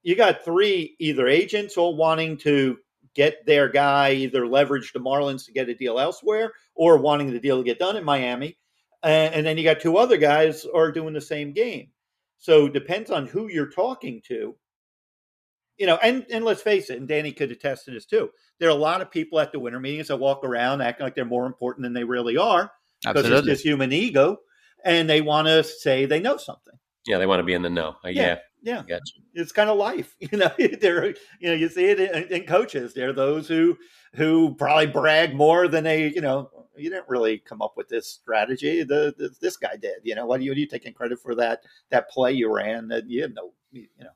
[0.03, 2.79] You got three either agents all wanting to
[3.15, 7.41] get their guy, either leverage the Marlins to get a deal elsewhere or wanting the
[7.41, 8.57] deal to get done in Miami.
[9.03, 11.89] And, and then you got two other guys are doing the same game.
[12.39, 14.57] So depends on who you're talking to.
[15.79, 18.31] You know, and, and let's face it, and Danny could attest to this too.
[18.59, 21.15] There are a lot of people at the winter meetings that walk around acting like
[21.15, 22.71] they're more important than they really are
[23.03, 24.37] because it's this human ego,
[24.85, 26.79] and they want to say they know something.
[27.07, 27.97] Yeah, they want to be in the know.
[28.05, 28.23] Uh, yeah.
[28.23, 28.37] yeah.
[28.63, 29.15] Yeah, gotcha.
[29.33, 30.51] it's kind of life, you know.
[30.81, 31.15] there, you
[31.49, 32.95] know, you see it in, in, coaches.
[32.95, 33.77] There are those who
[34.15, 36.51] who probably brag more than they, you know.
[36.77, 38.83] You didn't really come up with this strategy.
[38.83, 40.01] The, the this guy did.
[40.03, 42.89] You know, what are you, are you taking credit for that that play you ran?
[42.89, 44.11] That you had no, you know.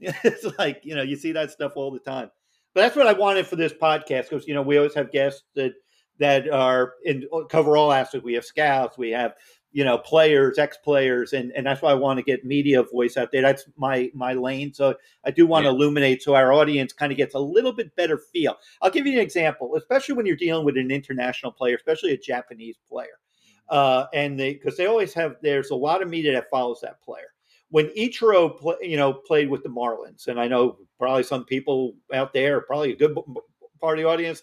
[0.24, 2.30] It's like you know you see that stuff all the time.
[2.74, 5.42] But that's what I wanted for this podcast because you know we always have guests
[5.54, 5.74] that
[6.18, 8.24] that are in cover all aspects.
[8.24, 9.34] We have scouts, we have
[9.74, 13.16] you know players ex players and and that's why i want to get media voice
[13.16, 13.42] out there.
[13.42, 14.72] That's my my lane.
[14.72, 15.70] So i do want yeah.
[15.70, 18.56] to illuminate so our audience kind of gets a little bit better feel.
[18.80, 22.18] I'll give you an example especially when you're dealing with an international player especially a
[22.18, 23.18] japanese player.
[23.68, 27.02] Uh, and they because they always have there's a lot of media that follows that
[27.02, 27.32] player.
[27.70, 31.94] When Ichiro, play, you know, played with the Marlins, and I know probably some people
[32.12, 33.16] out there, probably a good
[33.80, 34.42] part of the audience,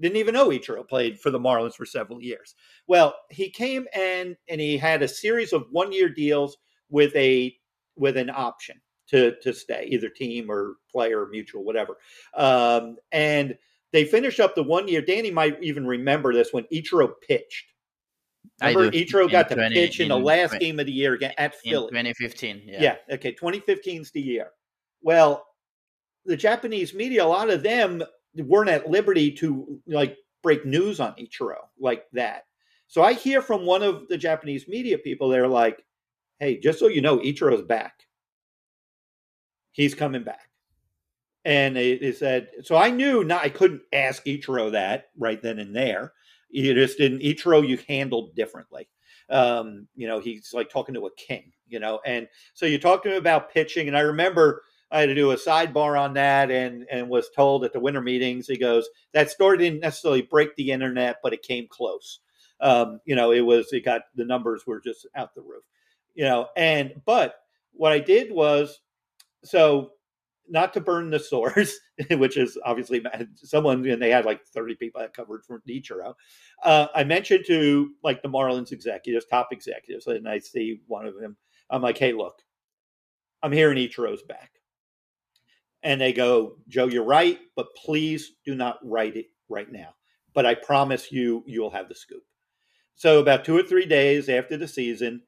[0.00, 2.54] didn't even know Ichiro played for the Marlins for several years.
[2.86, 6.56] Well, he came and and he had a series of one year deals
[6.90, 7.54] with a
[7.96, 11.96] with an option to to stay, either team or player or mutual, whatever.
[12.36, 13.56] Um, and
[13.92, 15.00] they finished up the one year.
[15.00, 17.66] Danny might even remember this when Ichiro pitched.
[18.60, 21.32] Remember, Ichiro got to pitch in, in the last 20, game of the year again
[21.38, 21.88] at Philly.
[21.88, 22.62] 2015.
[22.66, 22.82] Yeah.
[22.82, 22.96] yeah.
[23.14, 23.32] Okay.
[23.32, 24.50] 2015 is the year.
[25.02, 25.46] Well,
[26.24, 28.02] the Japanese media, a lot of them
[28.36, 32.44] weren't at liberty to like break news on Ichiro like that.
[32.86, 35.84] So I hear from one of the Japanese media people, they're like,
[36.38, 37.94] hey, just so you know, Ichiro's back.
[39.72, 40.48] He's coming back.
[41.44, 45.58] And they, it said, so I knew not, I couldn't ask Ichiro that right then
[45.58, 46.12] and there.
[46.48, 48.88] You just didn't, Ichiro, you handled differently.
[49.28, 53.02] Um, you know, he's like talking to a king, you know, and so you talk
[53.02, 53.88] to him about pitching.
[53.88, 57.64] And I remember I had to do a sidebar on that and, and was told
[57.64, 61.42] at the winter meetings, he goes, that story didn't necessarily break the internet, but it
[61.42, 62.20] came close.
[62.60, 65.64] Um, you know, it was, it got, the numbers were just out the roof,
[66.14, 67.36] you know, and, but
[67.72, 68.80] what I did was,
[69.42, 69.92] so
[70.48, 71.78] not to burn the source,
[72.10, 73.02] which is obviously
[73.36, 76.14] someone, and they had like 30 people that covered from Ichiro.
[76.62, 81.18] Uh, I mentioned to like the Marlins executives, top executives, and I see one of
[81.18, 81.36] them.
[81.70, 82.42] I'm like, hey, look,
[83.42, 84.50] I'm hearing Ichiro's back.
[85.84, 89.94] And they go, Joe, you're right, but please do not write it right now.
[90.32, 92.24] But I promise you, you'll have the scoop.
[92.96, 95.22] So about two or three days after the season,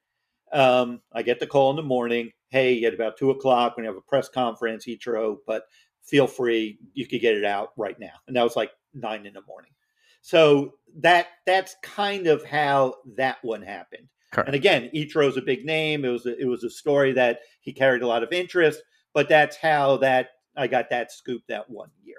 [0.52, 2.30] um, I get the call in the morning.
[2.48, 5.64] Hey, at about two o'clock, when you have a press conference, Ichiro, but
[6.02, 8.14] feel free, you could get it out right now.
[8.26, 9.72] And that was like nine in the morning.
[10.22, 14.08] So that that's kind of how that one happened.
[14.32, 14.48] Correct.
[14.48, 16.04] And again, Ichiro's a big name.
[16.04, 18.80] It was a, it was a story that he carried a lot of interest,
[19.12, 22.18] but that's how that I got that scoop that one year.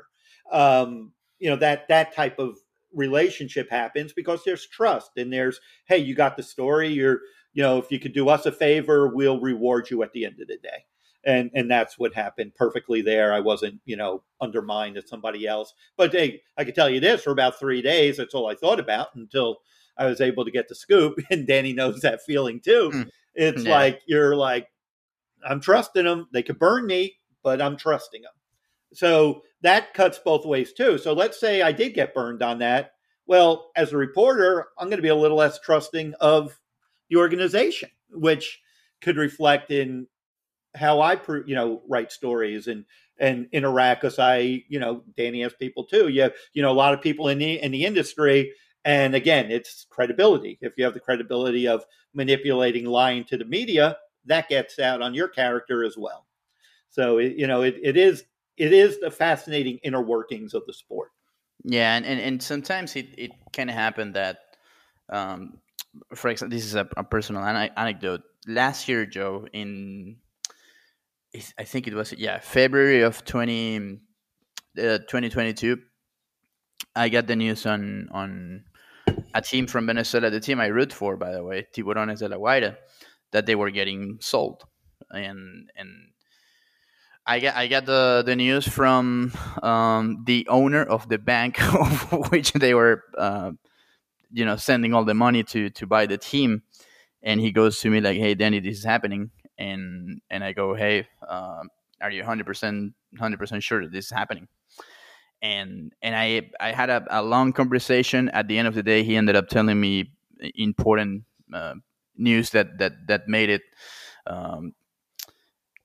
[0.52, 2.58] Um, you know that that type of
[2.93, 6.89] relationship happens because there's trust and there's hey, you got the story.
[6.89, 7.21] You're
[7.58, 10.39] you know, if you could do us a favor, we'll reward you at the end
[10.39, 10.86] of the day.
[11.26, 13.34] And and that's what happened perfectly there.
[13.34, 15.73] I wasn't, you know, undermined as somebody else.
[15.97, 18.80] But hey, I can tell you this for about three days, that's all I thought
[18.80, 19.58] about until
[19.97, 21.19] I was able to get the scoop.
[21.32, 22.91] And Danny knows that feeling too.
[22.93, 23.10] Mm.
[23.34, 23.71] It's yeah.
[23.71, 24.67] like you're like,
[25.43, 26.28] I'm trusting them.
[26.32, 27.17] They could burn me,
[27.48, 28.34] but I'm trusting them.
[28.92, 30.98] So that cuts both ways too.
[30.98, 32.92] So let's say I did get burned on that.
[33.26, 36.60] Well, as a reporter, I'm going to be a little less trusting of
[37.10, 38.60] the organization, which
[39.00, 40.08] could reflect in
[40.76, 42.84] how I, you know, write stories and
[43.18, 44.02] and interact.
[44.02, 46.10] Because I, you know, Danny has people too.
[46.10, 48.52] You have, you know, a lot of people in the in the industry,
[48.84, 50.58] and again, it's credibility.
[50.60, 55.14] If you have the credibility of manipulating, lying to the media, that gets out on
[55.14, 56.28] your character as well.
[56.89, 58.23] So, it, you know, it, it is
[58.58, 61.12] it is the fascinating inner workings of the sport.
[61.63, 64.39] Yeah, and and, and sometimes it it can happen that
[65.10, 65.60] um,
[66.15, 68.21] for example, this is a, a personal an- anecdote.
[68.47, 70.17] Last year, Joe, in
[71.58, 74.00] I think it was yeah February of 20,
[74.78, 75.78] uh, 2022,
[76.95, 78.63] I got the news on on
[79.34, 82.38] a team from Venezuela, the team I root for, by the way, Tiburones de la
[82.38, 82.78] Guaira,
[83.32, 84.63] that they were getting sold,
[85.12, 85.89] and and
[87.28, 92.32] I got I got the the news from um, the owner of the bank of
[92.32, 93.52] which they were uh,
[94.32, 96.63] you know sending all the money to to buy the team.
[97.22, 99.32] And he goes to me like hey danny this is happening.
[99.60, 101.63] And and i go hey uh,
[102.00, 104.48] are you 100% 100% sure that this is happening?
[105.42, 108.30] And and i i had a, a, long conversation.
[108.30, 110.12] At the end of the day he ended up telling me
[110.56, 111.76] important uh,
[112.16, 113.63] news that that that made it
[114.26, 114.74] um,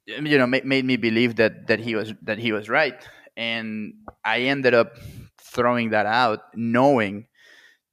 [0.06, 3.94] you know made, made me believe that that he was that he was right and
[4.24, 4.96] i ended up
[5.38, 7.26] throwing that out knowing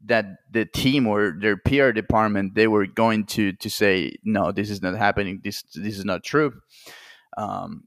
[0.06, 4.70] that the team or their PR department they were going to to say no, this
[4.70, 5.42] is not happening.
[5.44, 6.54] This this is not true.
[7.38, 7.86] Um,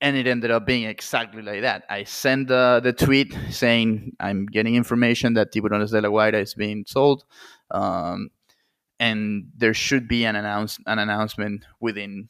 [0.00, 1.84] and it ended up being exactly like that.
[1.88, 6.54] I sent the, the tweet saying I'm getting information that Tiburones de la Guaira is
[6.54, 7.24] being sold,
[7.70, 8.30] um,
[9.00, 12.28] and there should be an announce an announcement within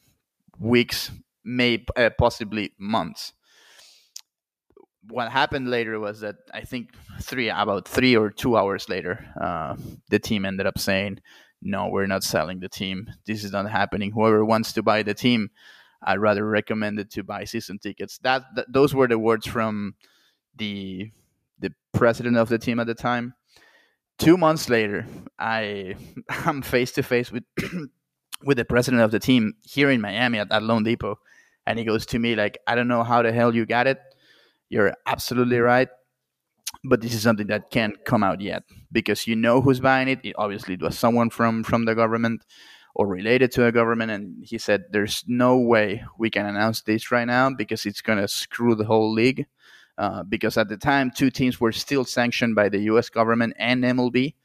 [0.59, 1.11] weeks,
[1.45, 3.33] may uh, possibly months
[5.09, 6.89] what happened later was that I think
[7.21, 9.75] three about three or two hours later, uh,
[10.09, 11.19] the team ended up saying,
[11.61, 13.07] "No, we're not selling the team.
[13.25, 14.11] This is not happening.
[14.11, 15.49] Whoever wants to buy the team,
[16.01, 19.95] I'd rather recommend it to buy season tickets." That, those were the words from
[20.55, 21.11] the
[21.59, 23.33] the president of the team at the time.
[24.17, 25.05] Two months later,
[25.37, 25.95] I
[26.29, 27.43] I'm face to face with
[28.43, 31.15] with the president of the team here in Miami at, at loanDepot,
[31.65, 33.99] and he goes to me like, "I don't know how the hell you got it."
[34.69, 35.89] You're absolutely right.
[36.83, 40.19] But this is something that can't come out yet because you know who's buying it.
[40.23, 42.45] it obviously, it was someone from from the government
[42.93, 44.11] or related to a government.
[44.11, 48.19] And he said, "There's no way we can announce this right now because it's going
[48.19, 49.45] to screw the whole league."
[49.97, 53.09] Uh, because at the time, two teams were still sanctioned by the U.S.
[53.09, 54.35] government and MLB,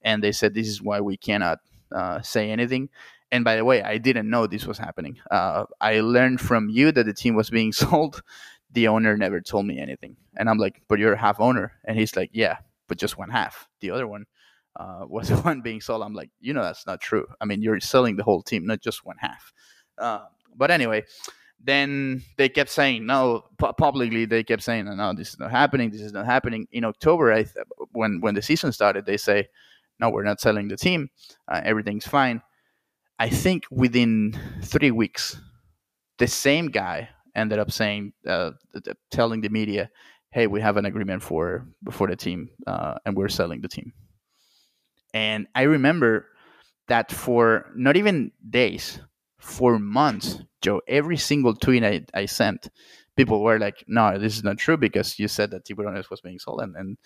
[0.00, 1.58] and they said this is why we cannot
[1.94, 2.88] uh, say anything.
[3.36, 5.18] And by the way, I didn't know this was happening.
[5.30, 8.22] Uh, I learned from you that the team was being sold,
[8.72, 10.16] the owner never told me anything.
[10.38, 11.72] And I'm like, but you're a half owner.
[11.84, 12.56] And he's like, yeah,
[12.88, 13.68] but just one half.
[13.80, 14.24] The other one,
[14.74, 16.02] uh, was the one being sold.
[16.02, 17.26] I'm like, you know, that's not true.
[17.38, 19.52] I mean, you're selling the whole team, not just one half.
[19.98, 20.24] Uh,
[20.56, 21.04] but anyway,
[21.62, 24.24] then they kept saying no pu- publicly.
[24.24, 25.90] They kept saying no, this is not happening.
[25.90, 26.68] This is not happening.
[26.72, 27.54] In October, th-
[27.92, 29.48] when when the season started, they say
[30.00, 31.10] no, we're not selling the team.
[31.48, 32.40] Uh, everything's fine.
[33.18, 35.40] I think within three weeks,
[36.18, 38.52] the same guy ended up saying, uh,
[39.10, 39.90] telling the media,
[40.30, 43.92] "Hey, we have an agreement for for the team, uh, and we're selling the team."
[45.14, 46.26] And I remember
[46.88, 49.00] that for not even days,
[49.46, 52.68] for months, Joe, every single tweet I, I sent,
[53.16, 56.38] people were like, "No, this is not true because you said that Tiburones was being
[56.38, 56.98] sold, and and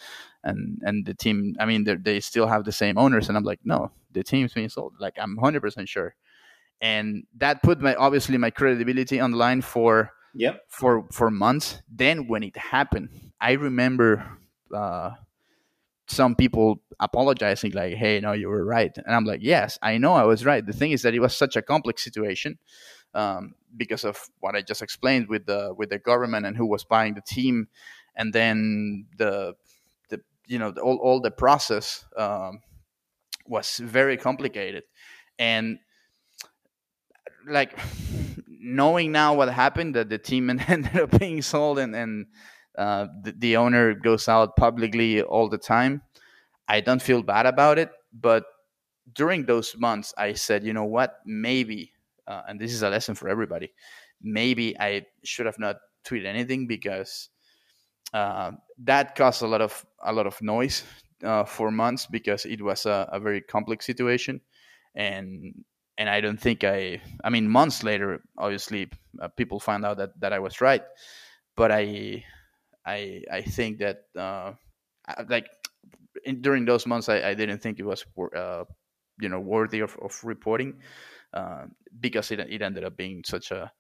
[0.43, 1.55] and, and the team.
[1.61, 4.71] I mean, they still have the same owners." And I'm like, "No, the team's being
[4.71, 4.95] sold.
[4.99, 6.15] Like, I'm 100 percent sure."
[6.81, 10.63] And that put my obviously my credibility on the line for yep.
[10.69, 11.83] for for months.
[11.89, 14.27] Then when it happened, I remember
[14.75, 15.11] uh,
[16.11, 20.13] some people apologizing, like, "Hey, no, you were right," and I'm like, "Yes, I know
[20.13, 22.59] I was right." The thing is that it was such a complex situation
[23.15, 26.85] um, because of what I just explained with the with the government and who was
[26.85, 27.69] buying the team,
[28.17, 29.55] and then the
[30.09, 32.61] the you know the, all all the process um,
[33.47, 34.83] was very complicated,
[35.39, 35.79] and
[37.47, 37.79] like
[38.47, 42.27] knowing now what happened that the team ended up being sold and and
[42.79, 46.03] uh, the, the owner goes out publicly all the time.
[46.69, 48.45] I don't feel bad about it, but
[49.13, 51.93] during those months, I said, you know what, maybe
[52.31, 53.73] uh, and this is a lesson for everybody.
[54.23, 57.29] Maybe I should have not tweeted anything because
[58.15, 58.53] uh,
[58.85, 60.85] that caused a lot of a lot of noise
[61.25, 64.41] uh, for months because it was a, a very complex situation,
[64.95, 65.65] and
[65.99, 67.03] and I don't think I.
[67.25, 68.91] I mean, months later, obviously,
[69.21, 70.83] uh, people found out that that I was right,
[71.57, 72.25] but I,
[72.87, 74.53] I, I think that uh,
[75.29, 75.49] like
[76.25, 78.05] in, during those months, I, I, didn't think it was
[78.37, 78.65] uh,
[79.21, 80.81] you know worthy of, of reporting
[81.35, 81.67] uh,
[81.99, 83.71] because it, it ended up being such a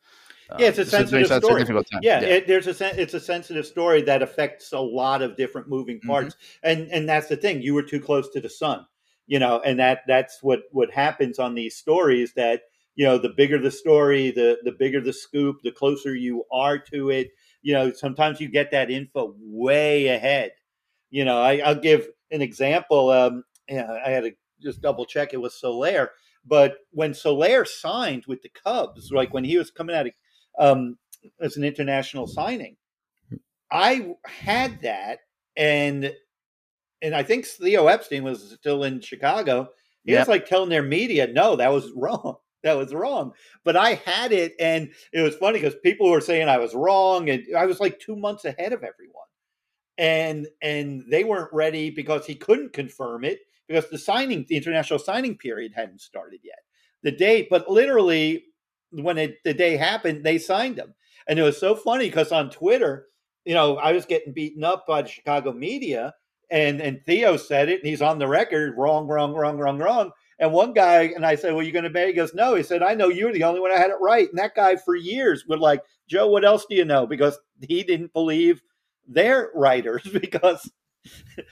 [0.50, 1.64] uh, yeah, it's a sensitive story.
[2.02, 2.26] Yeah, yeah.
[2.26, 6.08] It, there's a it's a sensitive story that affects a lot of different moving mm-hmm.
[6.08, 6.70] parts, mm-hmm.
[6.70, 7.62] and and that's the thing.
[7.62, 8.84] You were too close to the sun,
[9.26, 12.32] you know, and that that's what what happens on these stories.
[12.34, 12.62] That
[12.96, 16.78] you know, the bigger the story, the the bigger the scoop, the closer you are
[16.92, 17.30] to it.
[17.62, 20.52] You know, sometimes you get that info way ahead.
[21.10, 23.10] You know, I, will give an example.
[23.10, 24.32] Um, yeah, I had to
[24.62, 25.32] just double check.
[25.32, 26.10] It was Soler
[26.44, 30.12] but when Soler signed with the Cubs, like when he was coming out of,
[30.58, 30.98] um,
[31.40, 32.76] as an international signing,
[33.70, 35.20] I had that,
[35.56, 36.14] and
[37.02, 39.68] and I think Theo Epstein was still in Chicago.
[40.04, 40.22] He yep.
[40.22, 42.36] was like telling their media, "No, that was wrong.
[42.62, 43.32] That was wrong."
[43.64, 47.30] But I had it, and it was funny because people were saying I was wrong,
[47.30, 49.26] and I was like two months ahead of everyone,
[49.98, 54.98] and and they weren't ready because he couldn't confirm it because the signing, the international
[54.98, 56.58] signing period hadn't started yet.
[57.02, 58.44] The date, but literally
[58.90, 60.94] when it, the day happened, they signed him.
[61.28, 63.06] And it was so funny because on Twitter,
[63.44, 66.14] you know, I was getting beaten up by the Chicago media,
[66.50, 70.10] and and Theo said it, and he's on the record, wrong, wrong, wrong, wrong, wrong.
[70.40, 72.62] And one guy, and I said, "Well, you're going to bet?" He goes, "No." He
[72.62, 74.96] said, "I know you're the only one I had it right." And that guy for
[74.96, 78.62] years would like, "Joe, what else do you know?" Because he didn't believe
[79.06, 80.70] their writers because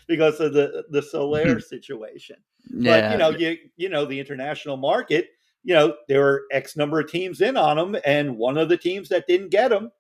[0.07, 1.61] because of the the Soler hmm.
[1.61, 2.37] situation.
[2.71, 3.01] Yeah.
[3.01, 5.29] But you know, you you know the international market.
[5.65, 8.77] You know, there were X number of teams in on him, and one of the
[8.77, 9.91] teams that didn't get him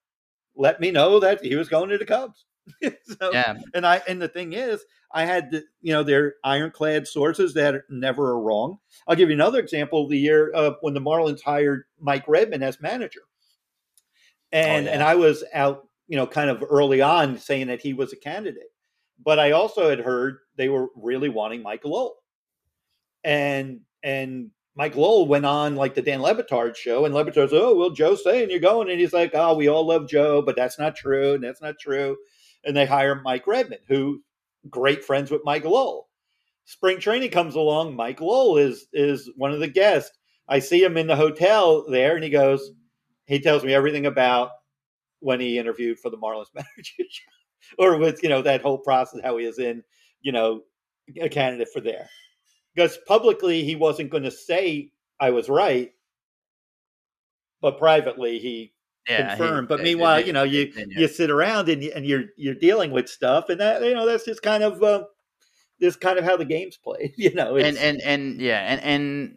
[0.56, 2.44] let me know that he was going to the Cubs.
[2.82, 3.58] so, yeah.
[3.74, 7.82] And I and the thing is, I had the, you know their ironclad sources that
[7.88, 8.78] never are wrong.
[9.06, 10.08] I'll give you another example.
[10.08, 13.22] The year uh, when the Marlins hired Mike Redmond as manager,
[14.52, 14.94] and oh, yeah.
[14.94, 18.16] and I was out, you know, kind of early on saying that he was a
[18.16, 18.70] candidate.
[19.24, 22.16] But I also had heard they were really wanting Mike Lowell.
[23.24, 27.50] And and Mike Lowell went on like the Dan Le Batard show, and Le Batard
[27.50, 28.88] said, Oh, well, Joe's saying you're going.
[28.88, 31.34] And he's like, Oh, we all love Joe, but that's not true.
[31.34, 32.16] And that's not true.
[32.64, 34.22] And they hire Mike Redmond, who
[34.68, 36.08] great friends with Mike Lowell.
[36.64, 37.96] Spring training comes along.
[37.96, 40.16] Mike Lowell is is one of the guests.
[40.48, 42.70] I see him in the hotel there, and he goes,
[43.26, 44.50] he tells me everything about
[45.20, 47.04] when he interviewed for the Marlins manager
[47.78, 49.82] or with you know that whole process how he is in
[50.20, 50.62] you know
[51.20, 52.08] a candidate for there
[52.74, 54.90] because publicly he wasn't going to say
[55.20, 55.90] I was right,
[57.60, 58.72] but privately he
[59.08, 59.68] yeah, confirmed.
[59.68, 62.90] He, but meanwhile, you know, you you sit around and you, and you're you're dealing
[62.90, 65.04] with stuff, and that you know that's just kind of uh,
[65.78, 67.14] this kind of how the game's played.
[67.16, 69.36] You know, and and and yeah, and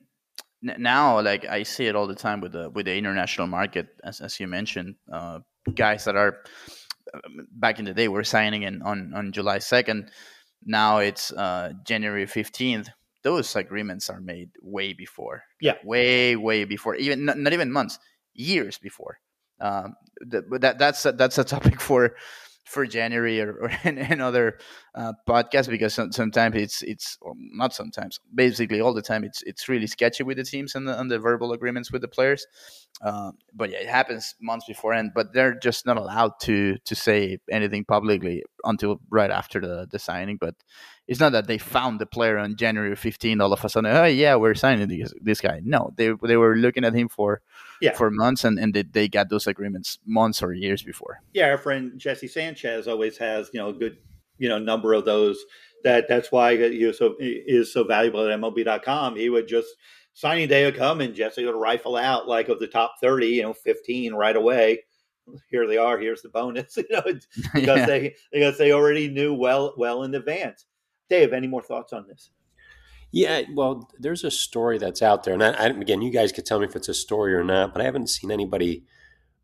[0.61, 3.88] and now like I see it all the time with the with the international market,
[4.03, 5.39] as as you mentioned, uh,
[5.76, 6.43] guys that are
[7.51, 10.11] back in the day were signing in on on July second.
[10.63, 12.89] now it's uh, January 15th.
[13.24, 15.43] Those agreements are made way before.
[15.59, 15.76] Yeah.
[15.84, 16.95] Way, way before.
[16.95, 17.99] Even not, not even months,
[18.34, 19.19] years before.
[19.62, 19.95] Um,
[20.30, 22.16] th- but that that's a, that's a topic for
[22.72, 24.57] for January or, or another
[24.95, 29.88] uh, podcast because sometimes it's it's not sometimes basically all the time it's it's really
[29.88, 32.47] sketchy with the teams and the, and the verbal agreements with the players.
[33.01, 36.95] Uh, but yeah, it happens months before end, but they're just not allowed to to
[36.95, 40.38] say anything publicly until right after the, the signing.
[40.38, 40.55] But
[41.07, 43.91] it's not that they found the player on January 15 all of a sudden.
[43.91, 45.62] Oh yeah, we're signing this, this guy.
[45.64, 47.41] No, they they were looking at him for
[47.82, 47.94] yeah.
[47.94, 51.22] for months, and and they, they got those agreements months or years before.
[51.34, 53.98] Yeah, our friend Jesse Sanchez always has you know a good
[54.38, 55.44] you know number of those.
[55.84, 59.16] That that's why he was so is so valuable at MLB.com.
[59.16, 59.70] He would just
[60.14, 63.42] signing day would come and Jesse would rifle out like of the top thirty, you
[63.42, 64.82] know, fifteen right away
[65.50, 65.98] here they are.
[65.98, 67.02] Here's the bonus, you know,
[67.54, 67.86] because yeah.
[67.86, 70.66] they because they already knew well well in advance.
[71.10, 72.32] Dave, any more thoughts on this?
[73.12, 76.59] Yeah, well, there's a story that's out there, and I, again, you guys could tell
[76.59, 78.84] me if it's a story or not, but I haven't seen anybody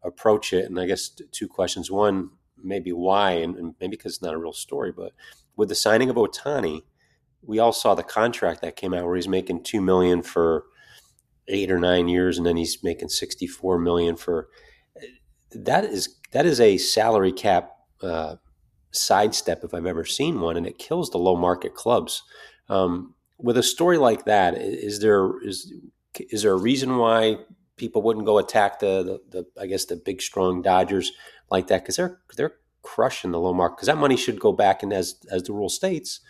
[0.04, 0.66] approach it.
[0.66, 2.30] And I guess two questions: one,
[2.64, 5.12] maybe why, and, and maybe because it's not a real story, but
[5.58, 6.84] with the signing of Ohtani,
[7.42, 10.66] we all saw the contract that came out where he's making two million for
[11.50, 14.48] eight or nine years, and then he's making sixty-four million for
[15.52, 18.36] that is that is a salary cap uh,
[18.92, 22.24] sidestep if I've ever seen one, and it kills the low market clubs.
[22.70, 25.74] Um, with a story like that, is there is
[26.20, 27.38] is there a reason why
[27.76, 31.12] people wouldn't go attack the the, the I guess the big strong Dodgers
[31.50, 34.84] like that because they're they're crushing the low market because that money should go back
[34.84, 36.22] and as as the rule states,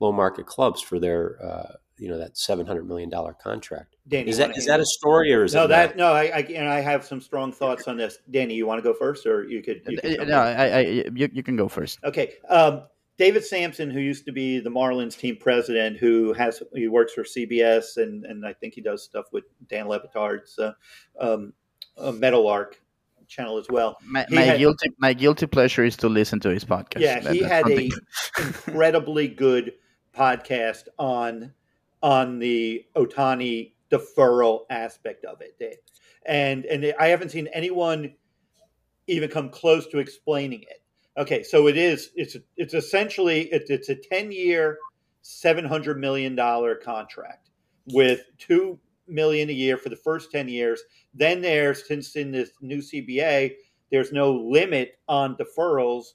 [0.00, 3.96] low market clubs for their uh, you know that seven hundred million dollar contract.
[4.08, 6.12] Danny, is that is that a story or is no that no?
[6.12, 8.18] I, I and I have some strong thoughts on this.
[8.30, 9.82] Danny, you want to go first, or you could?
[9.86, 11.98] You could no, I, I, you, you can go first.
[12.04, 12.82] Okay, um,
[13.16, 17.22] David Samson, who used to be the Marlins team president, who has he works for
[17.22, 20.72] CBS and and I think he does stuff with Dan Le Batard's uh,
[21.20, 21.52] um,
[21.96, 22.80] uh, Meadowlark
[23.26, 23.96] channel as well.
[24.04, 27.00] My, my had, guilty my guilty pleasure is to listen to his podcast.
[27.00, 27.90] Yeah, he that, had a
[28.38, 29.72] incredibly good
[30.16, 31.52] podcast on
[32.02, 35.76] on the Ohtani deferral aspect of it, Dave.
[36.26, 38.14] And and I haven't seen anyone
[39.06, 40.82] even come close to explaining it.
[41.16, 44.78] Okay, so it is it's it's essentially it, it's a 10-year,
[45.22, 47.50] 700 million dollar contract
[47.86, 50.82] with 2 million a year for the first 10 years.
[51.14, 53.52] Then there's since in this new CBA
[53.92, 56.06] there's no limit on deferrals.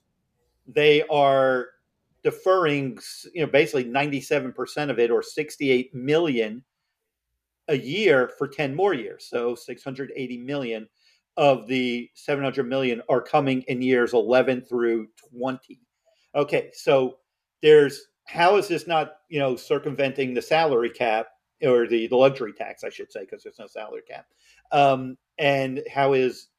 [0.67, 1.67] They are
[2.23, 2.99] deferring,
[3.33, 6.63] you know, basically 97% of it or 68 million
[7.69, 9.27] a year for 10 more years.
[9.29, 10.89] So 680 million
[11.39, 15.79] of the 700 million are coming in years 11 through 20.
[16.35, 17.15] Okay, so
[17.61, 21.27] there's how is this not, you know, circumventing the salary cap
[21.63, 24.25] or the, the luxury tax, I should say, because there's no salary cap.
[24.73, 26.49] Um, and how is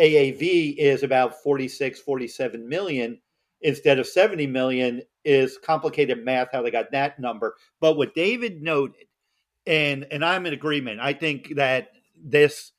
[0.00, 3.20] AAV is about 46, 47 million
[3.60, 7.56] instead of 70 million is complicated math how they got that number.
[7.78, 9.04] But what David noted,
[9.66, 10.98] and and I'm in agreement.
[10.98, 12.72] I think that this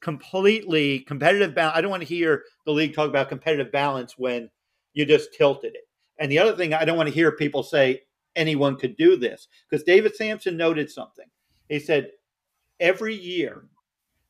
[0.00, 1.76] completely competitive balance.
[1.76, 4.50] I don't want to hear the league talk about competitive balance when
[4.92, 5.88] you just tilted it.
[6.18, 8.02] And the other thing, I don't want to hear people say
[8.36, 11.26] anyone could do this because David Samson noted something.
[11.68, 12.10] He said
[12.80, 13.64] every year,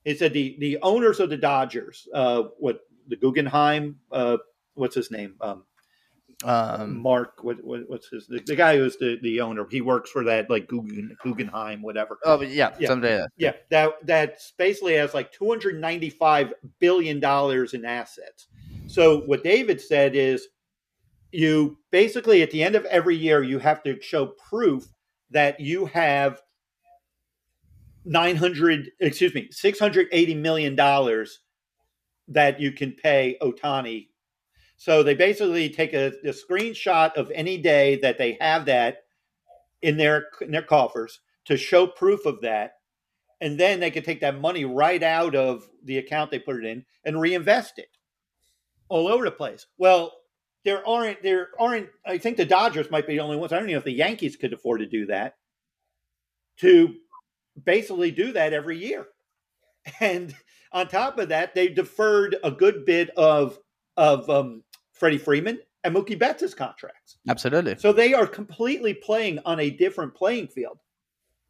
[0.04, 4.38] he said the the owners of the Dodgers, uh, what the Guggenheim, uh,
[4.74, 5.64] what's his name, um,
[6.44, 9.66] um, Mark, what, what, what's his the, the, guy who's the, the owner?
[9.68, 12.18] He works for that like Guggen, Guggenheim, whatever.
[12.24, 13.24] Oh, yeah, yeah, someday.
[13.36, 18.46] Yeah, that that's basically has like two hundred ninety five billion dollars in assets.
[18.86, 20.46] So what David said is,
[21.32, 24.86] you basically at the end of every year you have to show proof
[25.30, 26.40] that you have
[28.04, 31.40] nine hundred, excuse me, six hundred eighty million dollars
[32.28, 34.07] that you can pay Ohtani
[34.78, 38.98] so they basically take a, a screenshot of any day that they have that
[39.82, 42.74] in their in their coffers to show proof of that,
[43.40, 46.64] and then they can take that money right out of the account they put it
[46.64, 47.88] in and reinvest it
[48.88, 49.66] all over the place.
[49.78, 50.12] Well,
[50.64, 51.88] there aren't there aren't.
[52.06, 53.52] I think the Dodgers might be the only ones.
[53.52, 55.34] I don't know if the Yankees could afford to do that.
[56.58, 56.94] To
[57.64, 59.08] basically do that every year,
[60.00, 60.36] and
[60.70, 63.58] on top of that, they deferred a good bit of
[63.96, 64.62] of um,
[64.98, 67.18] Freddie Freeman and Mookie Betts' contracts.
[67.28, 67.76] Absolutely.
[67.78, 70.78] So they are completely playing on a different playing field.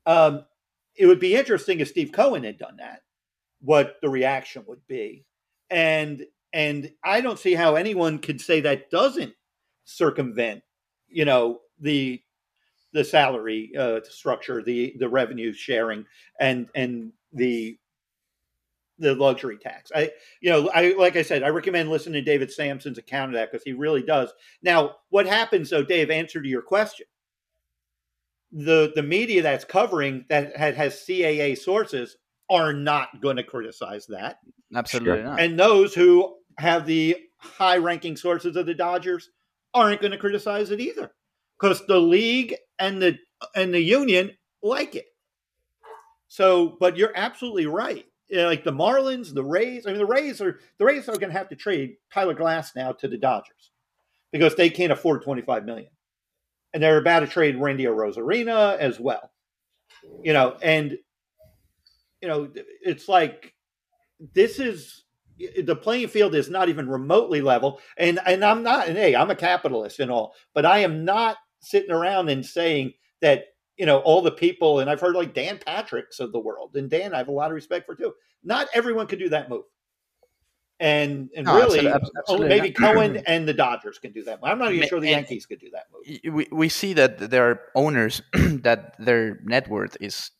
[0.06, 0.44] Um,
[0.96, 3.02] it would be interesting if Steve Cohen had done that,
[3.60, 5.24] what the reaction would be.
[5.70, 9.34] And and I don't see how anyone could say that doesn't
[9.84, 10.62] circumvent,
[11.08, 12.22] you know, the
[12.92, 16.06] the salary uh, structure, the the revenue sharing,
[16.40, 17.78] and and the
[18.98, 19.90] the luxury tax.
[19.94, 23.34] I, you know, I like I said, I recommend listening to David Samson's account of
[23.34, 24.32] that because he really does.
[24.62, 26.10] Now, what happens though, Dave?
[26.10, 27.06] Answer to your question.
[28.52, 32.16] The the media that's covering that has CAA sources
[32.50, 34.38] are not going to criticize that.
[34.74, 35.24] Absolutely sure.
[35.24, 35.40] not.
[35.40, 39.30] And those who have the high ranking sources of the Dodgers
[39.74, 41.12] aren't going to criticize it either
[41.58, 43.18] because the league and the
[43.54, 44.32] and the union
[44.62, 45.06] like it.
[46.28, 48.04] So, but you're absolutely right.
[48.28, 49.86] You know, like the Marlins, the Rays.
[49.86, 52.96] I mean, the Rays are the Rays are going to have to trade Tyler Glasnow
[52.98, 53.70] to the Dodgers
[54.32, 55.90] because they can't afford 25 million,
[56.74, 59.30] and they're about to trade Randy Arozarena as well.
[60.22, 60.98] You know, and
[62.20, 62.50] you know,
[62.82, 63.54] it's like
[64.34, 65.04] this is
[65.38, 67.80] the playing field is not even remotely level.
[67.96, 71.36] And and I'm not, and hey, I'm a capitalist and all, but I am not
[71.60, 73.44] sitting around and saying that
[73.78, 74.80] you know all the people.
[74.80, 77.50] And I've heard like Dan Patrick's of the world, and Dan, I have a lot
[77.50, 78.12] of respect for too.
[78.44, 79.64] Not everyone could do that move.
[80.80, 82.48] And and no, really, absolutely.
[82.48, 84.38] maybe Cohen and the Dodgers can do that.
[84.44, 86.34] I'm not even sure the Yankees could do that move.
[86.34, 90.30] We we see that there are owners that their net worth is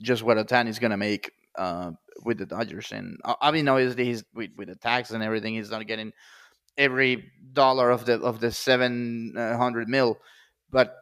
[0.00, 1.92] just what Ohtani is going to make uh,
[2.24, 2.92] with the Dodgers.
[2.92, 6.12] And uh, I mean, obviously, he's with, with the tax and everything, he's not getting
[6.78, 10.18] every dollar of the of the seven hundred mil,
[10.70, 10.96] but.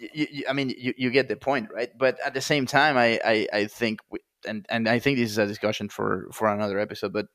[0.00, 1.90] You, you, I mean, you, you get the point, right?
[1.96, 5.30] But at the same time, I, I, I think, we, and, and I think this
[5.30, 7.12] is a discussion for, for another episode.
[7.12, 7.26] But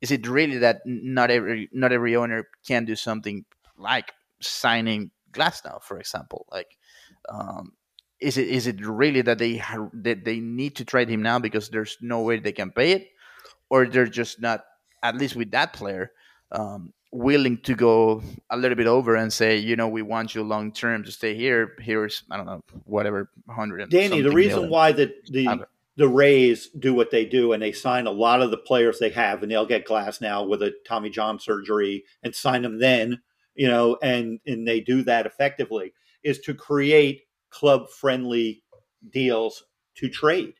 [0.00, 3.44] is it really that not every not every owner can do something
[3.76, 6.46] like signing Glasnow, for example?
[6.50, 6.76] Like,
[7.28, 7.72] um,
[8.20, 9.62] is it is it really that they
[9.92, 13.08] that they need to trade him now because there's no way they can pay it,
[13.68, 14.64] or they're just not
[15.02, 16.12] at least with that player
[16.52, 20.42] um, willing to go a little bit over and say, you know, we want you
[20.42, 21.74] long term to stay here.
[21.80, 23.90] Here's I don't know whatever hundred.
[23.90, 24.70] Danny, the reason million.
[24.70, 28.50] why the the the Rays do what they do and they sign a lot of
[28.50, 32.62] the players they have, and they'll get Glasnow with a Tommy John surgery and sign
[32.62, 33.20] them then,
[33.54, 35.92] you know, and and they do that effectively
[36.22, 38.62] is to create club friendly
[39.10, 39.64] deals
[39.96, 40.54] to trade.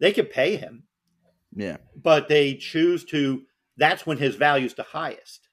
[0.00, 0.84] They could pay him.
[1.54, 1.78] Yeah.
[1.96, 3.42] But they choose to
[3.76, 5.48] that's when his value is the highest.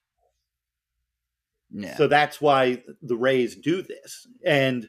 [1.70, 1.96] Yeah.
[1.96, 4.26] So that's why the Rays do this.
[4.44, 4.88] And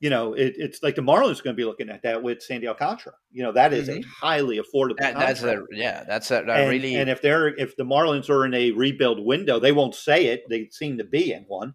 [0.00, 2.42] you know, it, it's like the Marlins are going to be looking at that with
[2.42, 3.12] Sandy Alcantara.
[3.32, 4.00] You know, that is mm-hmm.
[4.00, 4.96] a highly affordable.
[4.98, 6.96] That, that's a yeah, that's a, and, really.
[6.96, 10.44] And if they're if the Marlins are in a rebuild window, they won't say it.
[10.48, 11.74] They seem to be in one.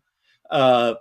[0.50, 0.96] Uh,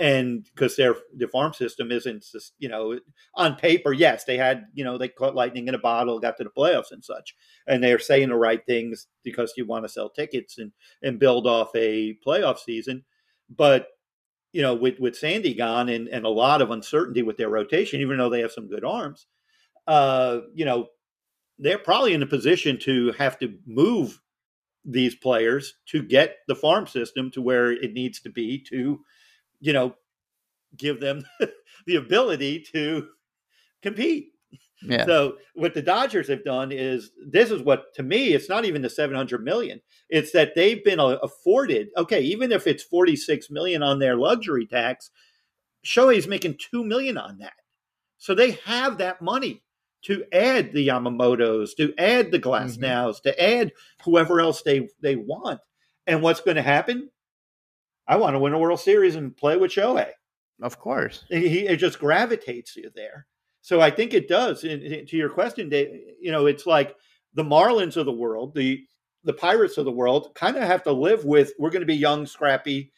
[0.00, 2.24] and because their the farm system isn't
[2.58, 2.98] you know
[3.34, 6.42] on paper yes they had you know they caught lightning in a bottle got to
[6.42, 7.36] the playoffs and such
[7.66, 10.72] and they're saying the right things because you want to sell tickets and
[11.02, 13.04] and build off a playoff season.
[13.54, 13.88] But
[14.52, 18.00] you know with with sandy gone and and a lot of uncertainty with their rotation
[18.00, 19.26] even though they have some good arms
[19.86, 20.88] uh you know
[21.58, 24.20] they're probably in a position to have to move
[24.84, 28.98] these players to get the farm system to where it needs to be to
[29.60, 29.94] you know,
[30.76, 31.24] give them
[31.86, 33.08] the ability to
[33.82, 34.32] compete.
[34.82, 35.04] Yeah.
[35.04, 38.80] So what the Dodgers have done is this is what to me it's not even
[38.80, 39.80] the 700 million.
[40.08, 45.10] It's that they've been afforded okay, even if it's 46 million on their luxury tax,
[45.84, 47.52] Shohei's making 2 million on that.
[48.16, 49.62] So they have that money
[50.02, 52.82] to add the Yamamotos, to add the Glass mm-hmm.
[52.82, 53.72] Nows, to add
[54.04, 55.60] whoever else they they want.
[56.06, 57.10] And what's going to happen?
[58.10, 60.10] I want to win a World Series and play with Shohei.
[60.60, 63.28] Of course, he it just gravitates you there.
[63.60, 64.62] So I think it does.
[64.62, 66.96] to your question, Dave, you know, it's like
[67.34, 68.84] the Marlins of the world, the
[69.22, 71.52] the Pirates of the world, kind of have to live with.
[71.56, 72.90] We're going to be young, scrappy,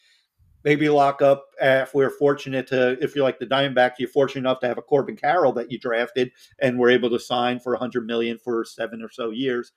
[0.64, 2.96] maybe lock up if we're fortunate to.
[3.02, 5.78] If you're like the Diamondbacks, you're fortunate enough to have a Corbin Carroll that you
[5.78, 9.72] drafted and were able to sign for a hundred million for seven or so years.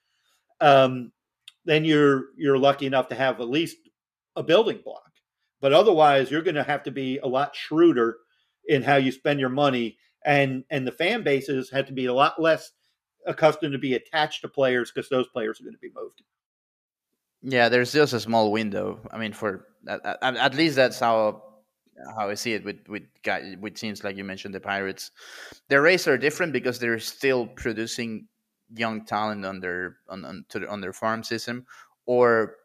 [0.61, 1.11] Um,
[1.65, 3.77] then you're you're lucky enough to have at least
[4.38, 5.11] a building block.
[5.62, 8.18] But otherwise, you're going to have to be a lot shrewder
[8.68, 12.14] in how you spend your money, and and the fan bases have to be a
[12.14, 12.72] lot less
[13.26, 16.22] accustomed to be attached to players because those players are going to be moved.
[17.41, 18.99] Yeah, there's just a small window.
[19.12, 21.43] I mean, for at, at least that's how
[22.18, 25.12] how I see it with with guys, with teams like you mentioned, the Pirates.
[25.70, 28.28] Their race are different because they're still producing
[28.76, 31.66] young talent on their on on their farm system,
[32.06, 32.56] or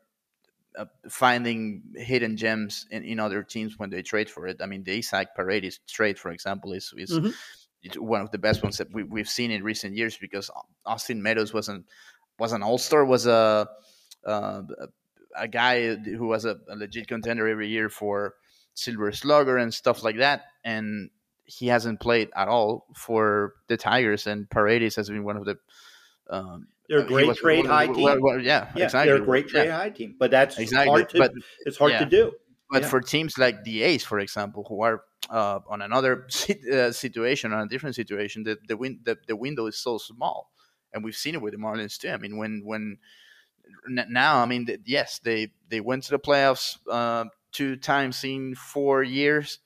[0.79, 4.61] uh, finding hidden gems in, in other teams when they trade for it.
[4.63, 8.05] I mean, the Isaac Paredes trade, for example, is is mm-hmm.
[8.05, 10.51] one of the best ones that we, we've seen in recent years because
[10.87, 11.87] Austin Meadows wasn't
[12.39, 13.69] was an all star, was a
[14.25, 14.63] uh,
[15.37, 18.35] a guy who was a, a, legit contender every year for
[18.75, 21.11] Silver Slugger and stuff like that, and
[21.45, 24.27] he hasn't played at all for the Tigers.
[24.27, 25.59] And Paredes has been one of the
[26.29, 28.03] um, they're a great trade high team.
[28.03, 29.13] Well, well, yeah, yeah, exactly.
[29.13, 29.79] They're a great trade Yeah.
[29.79, 31.33] high team, but that's Exactly, hard to but-
[31.65, 32.01] it's hard yeah.
[32.01, 32.33] to do.
[32.71, 32.89] But Yeah.
[32.89, 37.53] for teams like the A's, for example, who are uh, on another sit- uh, situation,
[37.53, 40.51] on a different situation, the the, win- the the window is so small,
[40.93, 42.11] and we've seen it with the Marlins too.
[42.11, 42.99] I mean, when when
[43.89, 48.55] n- now, I mean, yes, they they went to the playoffs uh, two times in
[48.55, 49.59] four years,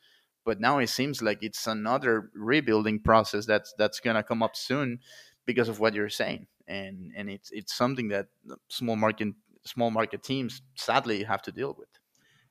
[0.44, 5.00] but now it seems like it's another rebuilding process that's that's gonna come up soon
[5.46, 8.26] because of what you're saying, and and it's it's something that
[8.68, 9.28] small market
[9.64, 11.88] small market teams sadly have to deal with.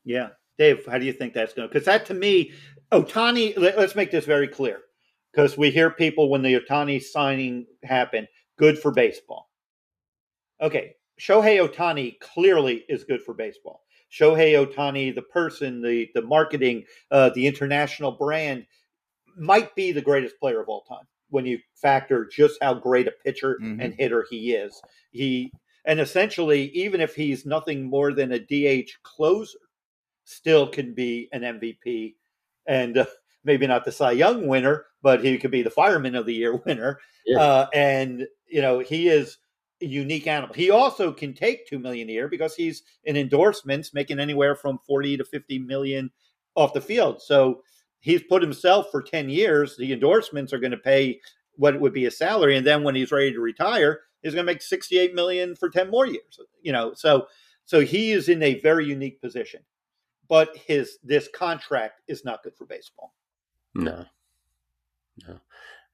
[0.04, 0.30] Yeah.
[0.58, 1.68] Dave, how do you think that's going?
[1.68, 2.52] Because that to me,
[2.92, 4.82] Ohtani, let, us make this very clear.
[5.32, 9.50] Because we hear people when the Ohtani signing happened, good for baseball.
[10.62, 10.96] Okay.
[11.20, 13.82] Shohei Ohtani clearly is good for baseball.
[14.12, 18.66] Shohei Ohtani, the person, the, the marketing, uh, the international brand,
[19.36, 23.12] might be the greatest player of all time when you factor just how great a
[23.12, 23.84] pitcher Mhm.
[23.84, 24.80] and hitter he is.
[25.12, 25.52] He
[25.86, 29.58] and essentially, even if he's nothing more than a DH closer,
[30.24, 32.16] still can be an MVP
[32.68, 33.06] and uh,
[33.44, 36.56] maybe not the Cy Young winner, but he could be the Fireman of the Year
[36.66, 37.00] winner.
[37.26, 37.40] Yeah.
[37.40, 39.40] Uh, and you know, he is
[39.82, 40.54] a unique animal.
[40.54, 44.80] He also can take two million a year because he's in endorsements making anywhere from
[44.88, 46.12] forty to fifty million
[46.56, 47.22] off the field.
[47.22, 47.64] So
[48.04, 49.76] he's put himself for ten years.
[49.76, 51.20] The endorsements are going to pay
[51.56, 54.46] what it would be a salary, and then when he's ready to retire, he's going
[54.46, 56.40] to make sixty-eight million for ten more years.
[56.62, 57.28] You know, so
[57.66, 59.62] so he is in a very unique position.
[60.30, 63.14] But his this contract is not good for baseball.
[63.76, 64.06] No,
[65.28, 65.40] no,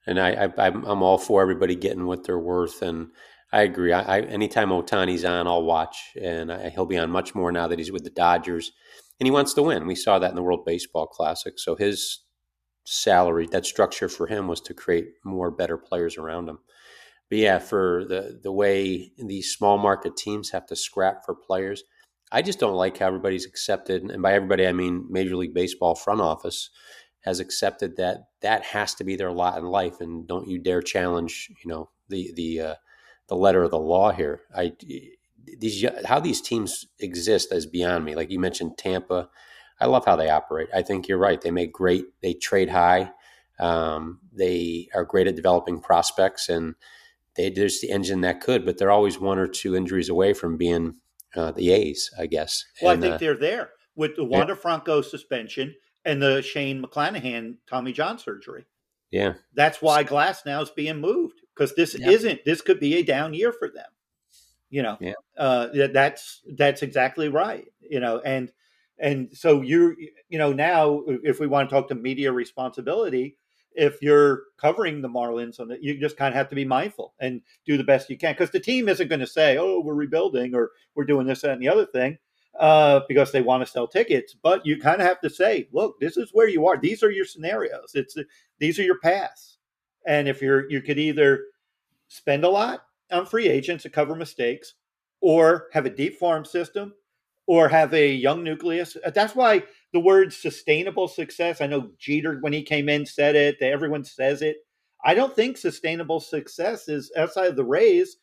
[0.06, 3.08] and I, I I'm all for everybody getting what they're worth, and
[3.52, 3.92] I agree.
[3.92, 7.66] I, I anytime Ohtani's on, I'll watch, and I, he'll be on much more now
[7.66, 8.72] that he's with the Dodgers,
[9.18, 9.86] and he wants to win.
[9.86, 11.54] We saw that in the World Baseball Classic.
[11.58, 12.20] So his
[12.84, 16.58] salary, that structure for him was to create more better players around him.
[17.28, 21.82] But yeah, for the the way these small market teams have to scrap for players,
[22.32, 25.94] I just don't like how everybody's accepted, and by everybody I mean Major League Baseball
[25.96, 26.70] front office
[27.22, 30.82] has accepted that that has to be their lot in life, and don't you dare
[30.82, 32.74] challenge, you know, the the uh,
[33.30, 34.42] the letter of the law here.
[34.54, 34.72] I
[35.58, 38.14] these how these teams exist is beyond me.
[38.14, 39.30] Like you mentioned, Tampa.
[39.80, 40.68] I love how they operate.
[40.74, 41.40] I think you're right.
[41.40, 42.04] They make great.
[42.20, 43.12] They trade high.
[43.58, 46.74] Um, they are great at developing prospects, and
[47.36, 50.56] they there's the engine that could, but they're always one or two injuries away from
[50.56, 50.96] being
[51.36, 52.64] uh, the A's, I guess.
[52.82, 56.82] Well, And, I think uh, they're there with the Wander Franco suspension and the Shane
[56.82, 58.66] McClanahan Tommy John surgery.
[59.12, 62.08] yeah, That's why Glasnow is being moved because this Yeah.
[62.10, 62.44] isn't.
[62.44, 63.90] This could be a down year for them.
[64.70, 65.12] You know, Yeah.
[65.36, 67.66] uh, that's that's exactly right.
[67.80, 68.50] You know, and
[68.98, 69.94] and so you're,
[70.28, 73.36] you know now if we want to talk to media responsibility,
[73.72, 77.14] if you're covering the Marlins, on the, you just kind of have to be mindful
[77.20, 79.94] and do the best you can because the team isn't going to say, "Oh, we're
[79.94, 82.18] rebuilding" or "We're doing this, that, and the other thing."
[82.58, 86.00] Uh, because they want to sell tickets, but you kind of have to say, "Look,
[86.00, 86.76] this is where you are.
[86.78, 87.92] These are your scenarios.
[87.94, 88.16] It's
[88.58, 89.58] these are your paths."
[90.06, 91.44] And if you're, you could either
[92.08, 92.82] spend a lot
[93.12, 94.74] on free agents to cover mistakes,
[95.20, 96.94] or have a deep farm system,
[97.46, 98.96] or have a young nucleus.
[99.04, 101.60] Uh, that's why the word sustainable success.
[101.60, 103.60] I know Jeter when he came in said it.
[103.60, 104.58] Everyone says it.
[105.04, 108.18] I don't think sustainable success is outside of the Rays,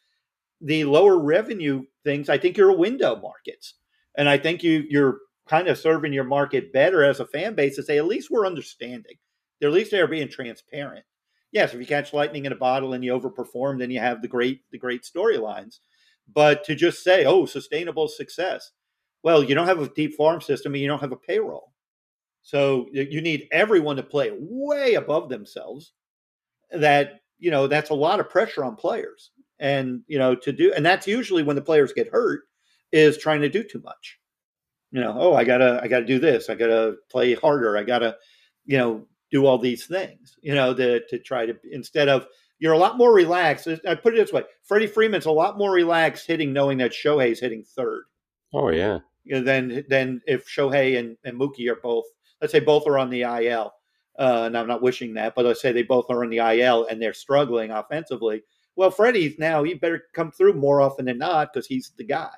[0.62, 2.30] the lower revenue things.
[2.30, 3.76] I think you're a window markets,
[4.16, 7.76] and I think you you're kind of serving your market better as a fan base
[7.76, 9.16] to say at least we're understanding.
[9.62, 11.06] At least they're being transparent.
[11.52, 14.28] Yes, if you catch lightning in a bottle and you overperform, then you have the
[14.28, 15.80] great the great storylines.
[16.34, 18.72] But to just say, oh, sustainable success,
[19.24, 21.74] well, you don't have a deep farm system and you don't have a payroll.
[22.42, 25.94] So you need everyone to play way above themselves.
[26.72, 29.32] That, you know, that's a lot of pressure on players.
[29.60, 32.44] And, you know, to do and that's usually when the players get hurt
[32.92, 34.20] is trying to do too much.
[34.92, 38.18] You know, oh, I gotta I gotta do this, I gotta play harder, I gotta,
[38.66, 42.28] you know, do all these things, you know, to to try to instead of
[42.60, 43.68] you're a lot more relaxed.
[43.88, 47.40] I put it this way: Freddie Freeman's a lot more relaxed hitting, knowing that Shohei's
[47.40, 48.06] hitting third,
[48.54, 52.06] oh yeah, you know, than than if Shohei and, and Mookie are both.
[52.42, 53.74] Let's say both are on the IL,
[54.18, 56.88] uh, and I'm not wishing that, but let's say they both are on the IL
[56.88, 58.44] and they're struggling offensively.
[58.76, 62.34] Well, Freddie's now he better come through more often than not because he's the guy,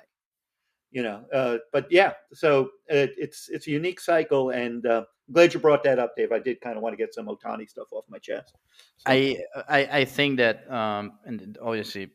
[0.90, 1.24] you know.
[1.32, 5.82] Uh, but yeah, so it, it's it's a unique cycle, and uh, glad you brought
[5.84, 6.32] that up, Dave.
[6.32, 8.54] I did kind of want to get some Ohtani stuff off my chest.
[8.98, 9.36] So- I,
[9.68, 12.10] I I think that um and obviously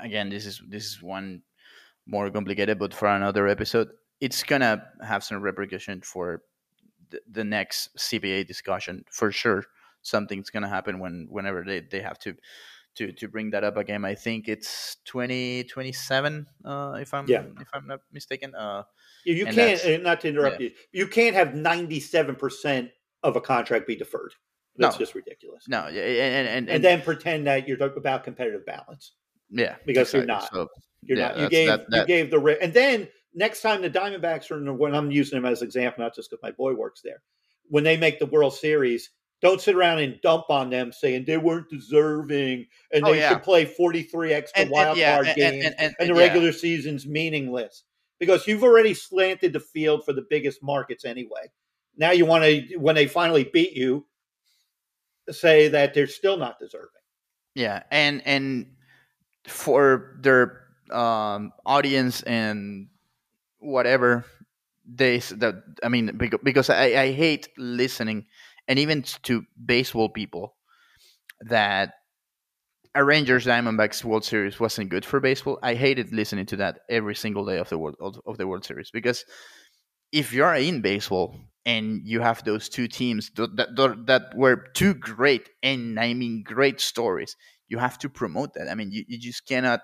[0.00, 1.42] again this is this is one
[2.06, 3.88] more complicated but for another episode
[4.20, 6.42] it's gonna have some repercussion for
[7.10, 9.64] the, the next CBA discussion for sure.
[10.02, 12.34] Something's to happen when whenever they, they have to
[12.96, 14.04] to to bring that up again.
[14.04, 17.44] I think it's 2027 uh, if I'm Yeah.
[17.60, 18.54] if I'm not mistaken.
[18.54, 18.82] Uh,
[19.24, 22.90] You, can't, not to interrupt you, you can't have 97%
[23.22, 24.32] of a contract be deferred.
[24.76, 24.98] That's No.
[24.98, 25.64] just ridiculous.
[25.68, 29.12] no, yeah, and and, and, And then pretend that you're talking about competitive balance.
[29.50, 30.50] yeah, because you're not.
[30.52, 30.68] So,
[31.02, 31.38] You're Yeah, not.
[31.38, 34.64] You gave that- you gave the ri- and then next time the Diamondbacks are in
[34.66, 37.22] the, when I'm using them as an example, not just because my boy works there.
[37.68, 39.10] When they make the World Series,
[39.42, 43.30] don't sit around and dump on them saying they weren't deserving and Oh, they yeah.
[43.30, 46.20] should play 43 extra and, and, wild yeah, card and, games and, the yeah.
[46.20, 47.84] regular season's meaningless
[48.18, 51.50] because you've already slanted the field for the biggest markets anyway.
[51.96, 54.06] Now you want to when they finally beat you,
[55.30, 56.88] say that they're still not deserving.
[57.54, 58.66] Yeah, and and
[59.46, 60.62] for their
[60.92, 62.88] um, audience and
[63.58, 64.24] whatever
[64.86, 68.26] they that I mean because, because I, I hate listening
[68.70, 70.54] and even to baseball people
[71.40, 71.94] that
[72.94, 75.58] a Rangers Diamondbacks World Series wasn't good for baseball.
[75.60, 78.92] I hated listening to that every single day of the world of, the World Series
[78.92, 79.24] because
[80.12, 84.94] if you're in baseball and you have those two teams that that, that were two
[84.94, 87.36] great and I mean great stories,
[87.68, 88.68] you have to promote that.
[88.68, 89.80] I mean, you, you just cannot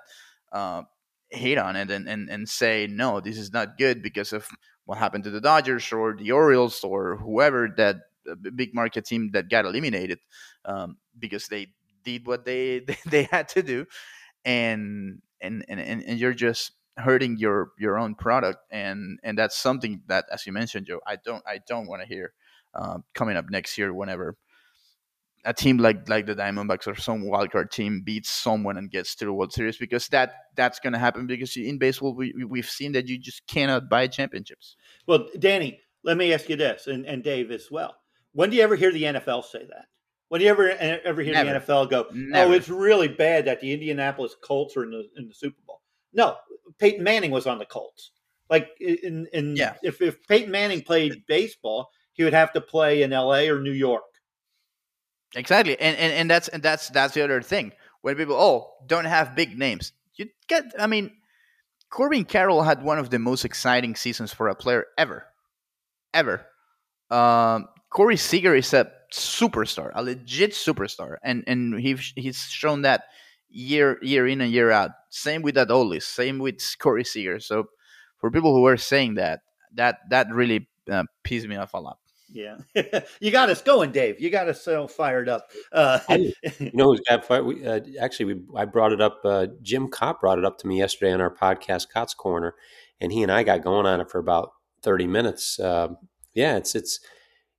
[0.53, 0.82] uh,
[1.30, 4.47] hate on it and, and, and say no, this is not good because of
[4.84, 7.97] what happened to the Dodgers or the Orioles or whoever that
[8.35, 10.18] big market team that got eliminated
[10.64, 11.68] um, because they
[12.03, 13.87] did what they they had to do,
[14.45, 20.01] and and and and, you're just hurting your your own product and and that's something
[20.07, 22.33] that as you mentioned joe i don't i don't want to hear
[22.74, 24.35] um, coming up next year whenever
[25.45, 29.24] a team like like the diamondbacks or some wildcard team beats someone and gets to
[29.24, 32.93] the world series because that that's going to happen because in baseball we- we've seen
[32.93, 37.22] that you just cannot buy championships Well, Danny, let me ask you this, and, and
[37.22, 37.97] Dave as well.
[38.37, 39.87] When do you ever hear the NFL say that?
[40.28, 41.59] When do you ever ever hear Never.
[41.59, 42.51] the NFL go, Never.
[42.51, 45.80] "Oh, it's really bad that the Indianapolis Colts are in the in the Super Bowl"?
[46.12, 46.37] No,
[46.78, 48.11] Peyton Manning was on the Colts.
[48.51, 49.76] Like in in Yeah.
[49.82, 53.49] if if Peyton Manning played baseball, he would have to play in L.A.
[53.49, 54.05] or New York.
[55.34, 57.72] Exactly, and, and and that's and that's that's the other thing.
[58.03, 60.64] When people oh don't have big names, you get.
[60.78, 61.11] I mean,
[61.89, 65.26] Corbin Carroll had one of the most exciting seasons for a player ever,
[66.12, 66.45] ever.
[67.11, 73.05] Um, Corey Seager is a superstar, a legit superstar, and and he he's shown that
[73.49, 74.90] year year in and year out.
[75.09, 77.40] Same with that Adolis, same with Corey Seager.
[77.40, 77.68] So
[78.18, 79.40] for people who are saying that,
[79.76, 81.97] that that really uh, pissed me off a lot.
[82.30, 82.59] Yeah,
[83.20, 84.20] you got us going, Dave.
[84.20, 85.51] You got us so fired up.
[85.72, 87.47] Uh, I- You know who's got fight?
[87.47, 89.20] We, uh, actually, we, I brought it up.
[89.24, 92.57] Uh, Jim Cott brought it up to me yesterday on our podcast, Cott's Corner,
[93.01, 94.51] and he and I got going on it for about
[94.82, 95.59] thirty minutes.
[95.59, 95.97] Um
[96.34, 97.01] yeah, it's it's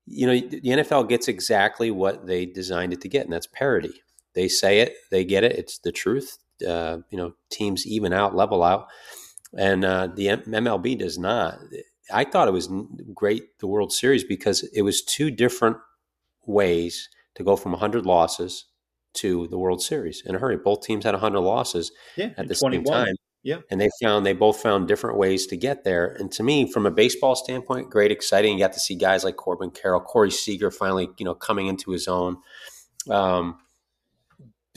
[0.08, 4.02] you know the NFL gets exactly what they designed it to get, and that's parity.
[4.34, 5.54] They say it, they get it.
[5.54, 6.38] It's the truth.
[6.68, 8.88] Uh, you know, teams even out, level out,
[9.56, 11.60] and uh, the M- MLB does not.
[12.12, 12.70] I thought it was
[13.14, 15.78] great the World Series because it was two different
[16.46, 18.66] ways to go from 100 losses
[19.16, 20.58] to the World Series in a hurry.
[20.58, 23.16] Both teams had 100 losses yeah, at the same time.
[23.48, 23.60] Yeah.
[23.72, 26.06] And they found they both found different ways to get there.
[26.20, 28.52] And to me, from a baseball standpoint, great, exciting.
[28.52, 31.92] You got to see guys like Corbin Carroll, Corey Seager finally, you know, coming into
[31.92, 32.40] his own.
[33.10, 33.60] Um,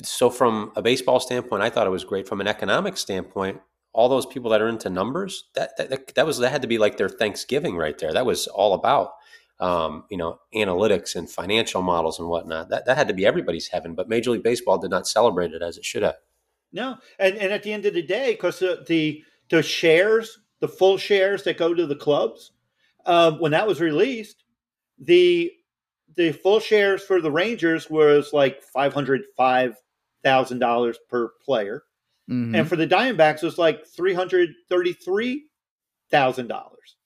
[0.05, 2.29] so from a baseball standpoint, I thought it was great.
[2.29, 3.61] From an economic standpoint,
[3.93, 6.79] all those people that are into numbers, that that, that, was that had to be
[6.79, 8.13] like their Thanksgiving right there.
[8.13, 9.15] That was all about
[9.59, 12.69] um, you know, analytics and financial models and whatnot.
[12.69, 13.97] That that had to be everybody's heaven.
[13.97, 16.15] But Major League Baseball did not celebrate it as it should have.
[16.73, 20.69] No, and and at the end of the day, because the, the the shares, the
[20.69, 22.53] full shares that go to the clubs,
[23.07, 24.45] uh, when that was released,
[24.99, 25.51] the
[26.17, 29.77] the full shares for the Rangers was like five hundred five
[30.23, 31.83] thousand dollars per player,
[32.29, 32.57] Mhm.
[32.59, 35.47] and for the Diamondbacks it was like three hundred thirty three
[36.11, 36.97] thousand dollars.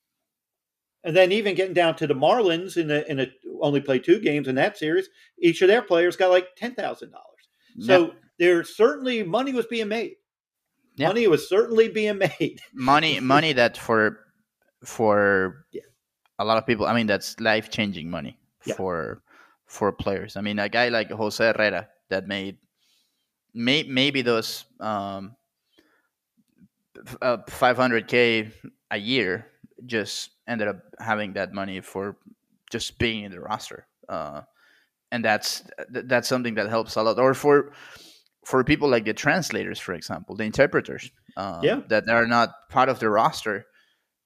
[1.03, 3.27] And then even getting down to the Marlins in a in a
[3.61, 5.07] only play two games in that series,
[5.39, 7.47] each of their players got like ten thousand dollars.
[7.79, 10.15] So there certainly money was being made.
[10.95, 11.07] Yeah.
[11.07, 12.61] Money was certainly being made.
[12.73, 14.19] money money that for
[14.83, 15.81] for Yeah.
[16.39, 18.75] a lot of people i mean that's life changing money Yeah.
[18.75, 19.21] for
[19.65, 22.57] for players i mean a guy like jose herrera that made
[23.53, 25.35] may, maybe those um
[27.21, 28.51] uh, 500k
[28.91, 29.47] a year
[29.85, 32.15] just ended up having that money for
[32.71, 34.41] just being in the roster uh
[35.11, 37.73] and that's that's something that helps a lot or for
[38.45, 41.81] for people like the translators for example the interpreters um, Yeah.
[41.89, 43.65] that are not part of the roster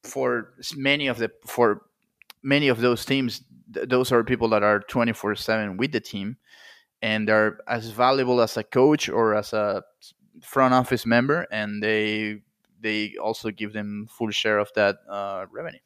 [0.04, 1.82] for many of the for
[2.44, 3.44] many of those teams,
[3.74, 6.38] th- those are people that are 24 7 with the team
[7.02, 9.84] and are as valuable as a coach or as a
[10.42, 12.42] front office member, and they
[12.80, 15.80] they also give them full share of that uh, revenue.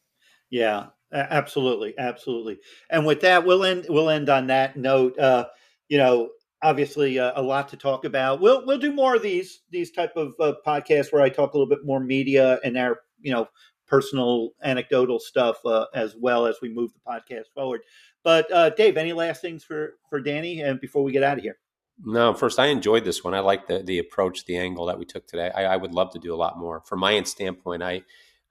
[0.52, 2.60] Yeah, absolutely, absolutely.
[2.90, 5.18] And with that, we'll end we'll end on that note.
[5.18, 5.48] Uh,
[5.90, 6.30] you know,
[6.64, 8.40] obviously uh, a lot to talk about.
[8.40, 11.58] We'll we'll do more of these these type of uh, podcasts where I talk a
[11.58, 13.48] little bit more media and our you know
[13.86, 17.82] personal anecdotal stuff uh, as well as we move the podcast forward.
[18.24, 21.44] But uh, Dave, any last things for for Danny and before we get out of
[21.44, 21.58] here?
[22.04, 23.34] No, first I enjoyed this one.
[23.34, 25.52] I like the the approach, the angle that we took today.
[25.54, 26.82] I, I would love to do a lot more.
[26.82, 28.04] From my standpoint, I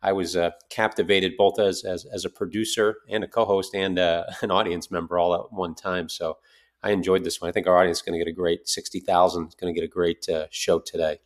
[0.02, 4.24] I was uh, captivated both as, as as a producer and a co-host and uh,
[4.42, 6.08] an audience member all at one time.
[6.08, 6.38] So
[6.82, 7.48] I enjoyed this one.
[7.48, 9.48] I think our audience is going to get a great sixty thousand.
[9.48, 11.18] Is going to get a great uh, show today.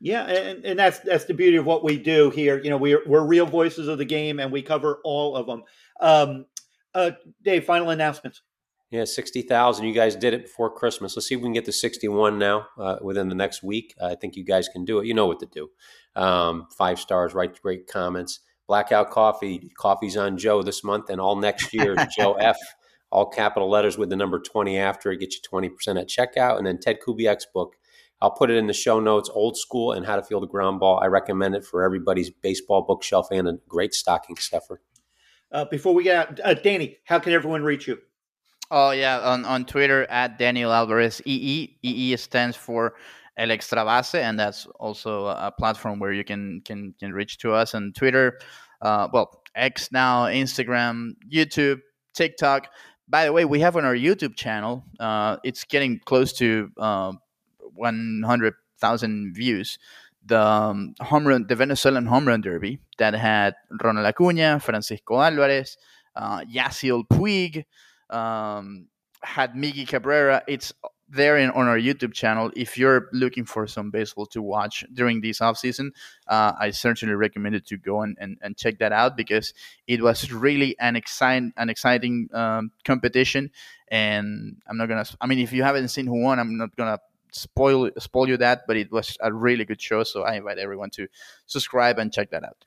[0.00, 2.60] Yeah, and, and that's that's the beauty of what we do here.
[2.60, 5.62] You know, we're we're real voices of the game, and we cover all of them.
[6.00, 6.46] Um,
[6.94, 8.42] uh, Dave, final announcements.
[8.90, 9.86] Yeah, sixty thousand.
[9.86, 11.16] You guys did it before Christmas.
[11.16, 13.94] Let's see if we can get to sixty-one now uh, within the next week.
[14.02, 15.06] I think you guys can do it.
[15.06, 15.70] You know what to do.
[16.14, 18.40] Um, five stars, write great comments.
[18.66, 21.94] Blackout Coffee, coffee's on Joe this month and all next year.
[22.16, 22.58] Joe F,
[23.12, 26.58] all capital letters with the number twenty after it gets you twenty percent at checkout.
[26.58, 27.74] And then Ted Kubiak's book.
[28.20, 29.28] I'll put it in the show notes.
[29.32, 31.00] Old school and how to field a ground ball.
[31.02, 34.80] I recommend it for everybody's baseball bookshelf and a great stocking stuffer.
[35.50, 37.98] Uh, before we get out, uh, Danny, how can everyone reach you?
[38.70, 41.76] Oh yeah, on, on Twitter at Daniel Alvarez EE.
[41.82, 42.94] EE stands for
[43.36, 47.74] El Extrabase, and that's also a platform where you can can can reach to us
[47.74, 48.38] on Twitter.
[48.80, 51.80] Uh, well, X now, Instagram, YouTube,
[52.14, 52.68] TikTok.
[53.12, 54.82] By the way, we have on our YouTube channel.
[54.98, 57.12] Uh, it's getting close to uh,
[57.74, 59.78] 100,000 views
[60.24, 65.76] the um, home run, the Venezuelan home run derby that had Ronald Acuna, Francisco Alvarez,
[66.16, 67.64] uh, Yasiel Puig,
[68.08, 68.86] um,
[69.22, 70.42] had Miggy Cabrera.
[70.48, 70.72] It's
[71.12, 72.50] there in, on our YouTube channel.
[72.56, 75.90] If you're looking for some baseball to watch during this offseason,
[76.26, 79.52] uh, I certainly recommend it to go and, and, and, check that out because
[79.86, 83.50] it was really an exciting an exciting um, competition.
[83.88, 85.04] And I'm not gonna.
[85.20, 86.98] I mean, if you haven't seen who won, I'm not gonna
[87.32, 90.04] spoil spoil you that, but it was a really good show.
[90.04, 91.08] So I invite everyone to
[91.46, 92.64] subscribe and check that out.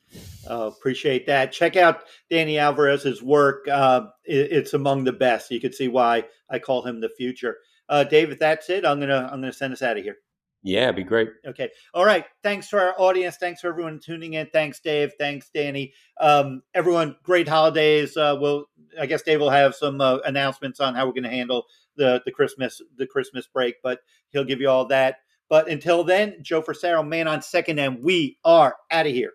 [0.47, 1.51] Oh, appreciate that.
[1.51, 3.67] Check out Danny Alvarez's work.
[3.67, 5.51] Uh, it, it's among the best.
[5.51, 7.57] You can see why I call him the future.
[7.87, 8.85] Uh, David, that's it.
[8.85, 10.17] I'm gonna I'm gonna send us out of here.
[10.63, 11.29] Yeah, it'd be great.
[11.45, 11.69] Okay.
[11.93, 12.25] All right.
[12.41, 13.37] Thanks to our audience.
[13.37, 14.47] Thanks for everyone tuning in.
[14.51, 15.13] Thanks, Dave.
[15.19, 15.93] Thanks, Danny.
[16.19, 18.17] Um, everyone, great holidays.
[18.17, 18.65] Uh, we'll,
[18.99, 21.67] I guess Dave will have some uh, announcements on how we're going to handle
[21.97, 25.17] the the Christmas the Christmas break, but he'll give you all that.
[25.49, 29.33] But until then, Joe Frisaro, man on second, and we are out of here.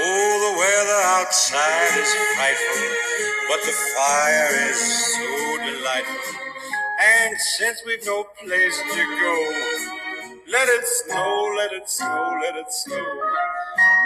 [0.00, 2.82] Oh, the weather outside is frightful,
[3.48, 4.80] but the fire is
[5.14, 5.57] so delightful.
[7.00, 9.36] And since we've no place to go,
[10.50, 13.06] let it snow, let it snow, let it snow.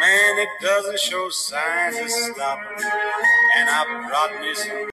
[0.01, 2.85] Man, it doesn't show signs of stopping,
[3.59, 4.91] and I brought me some.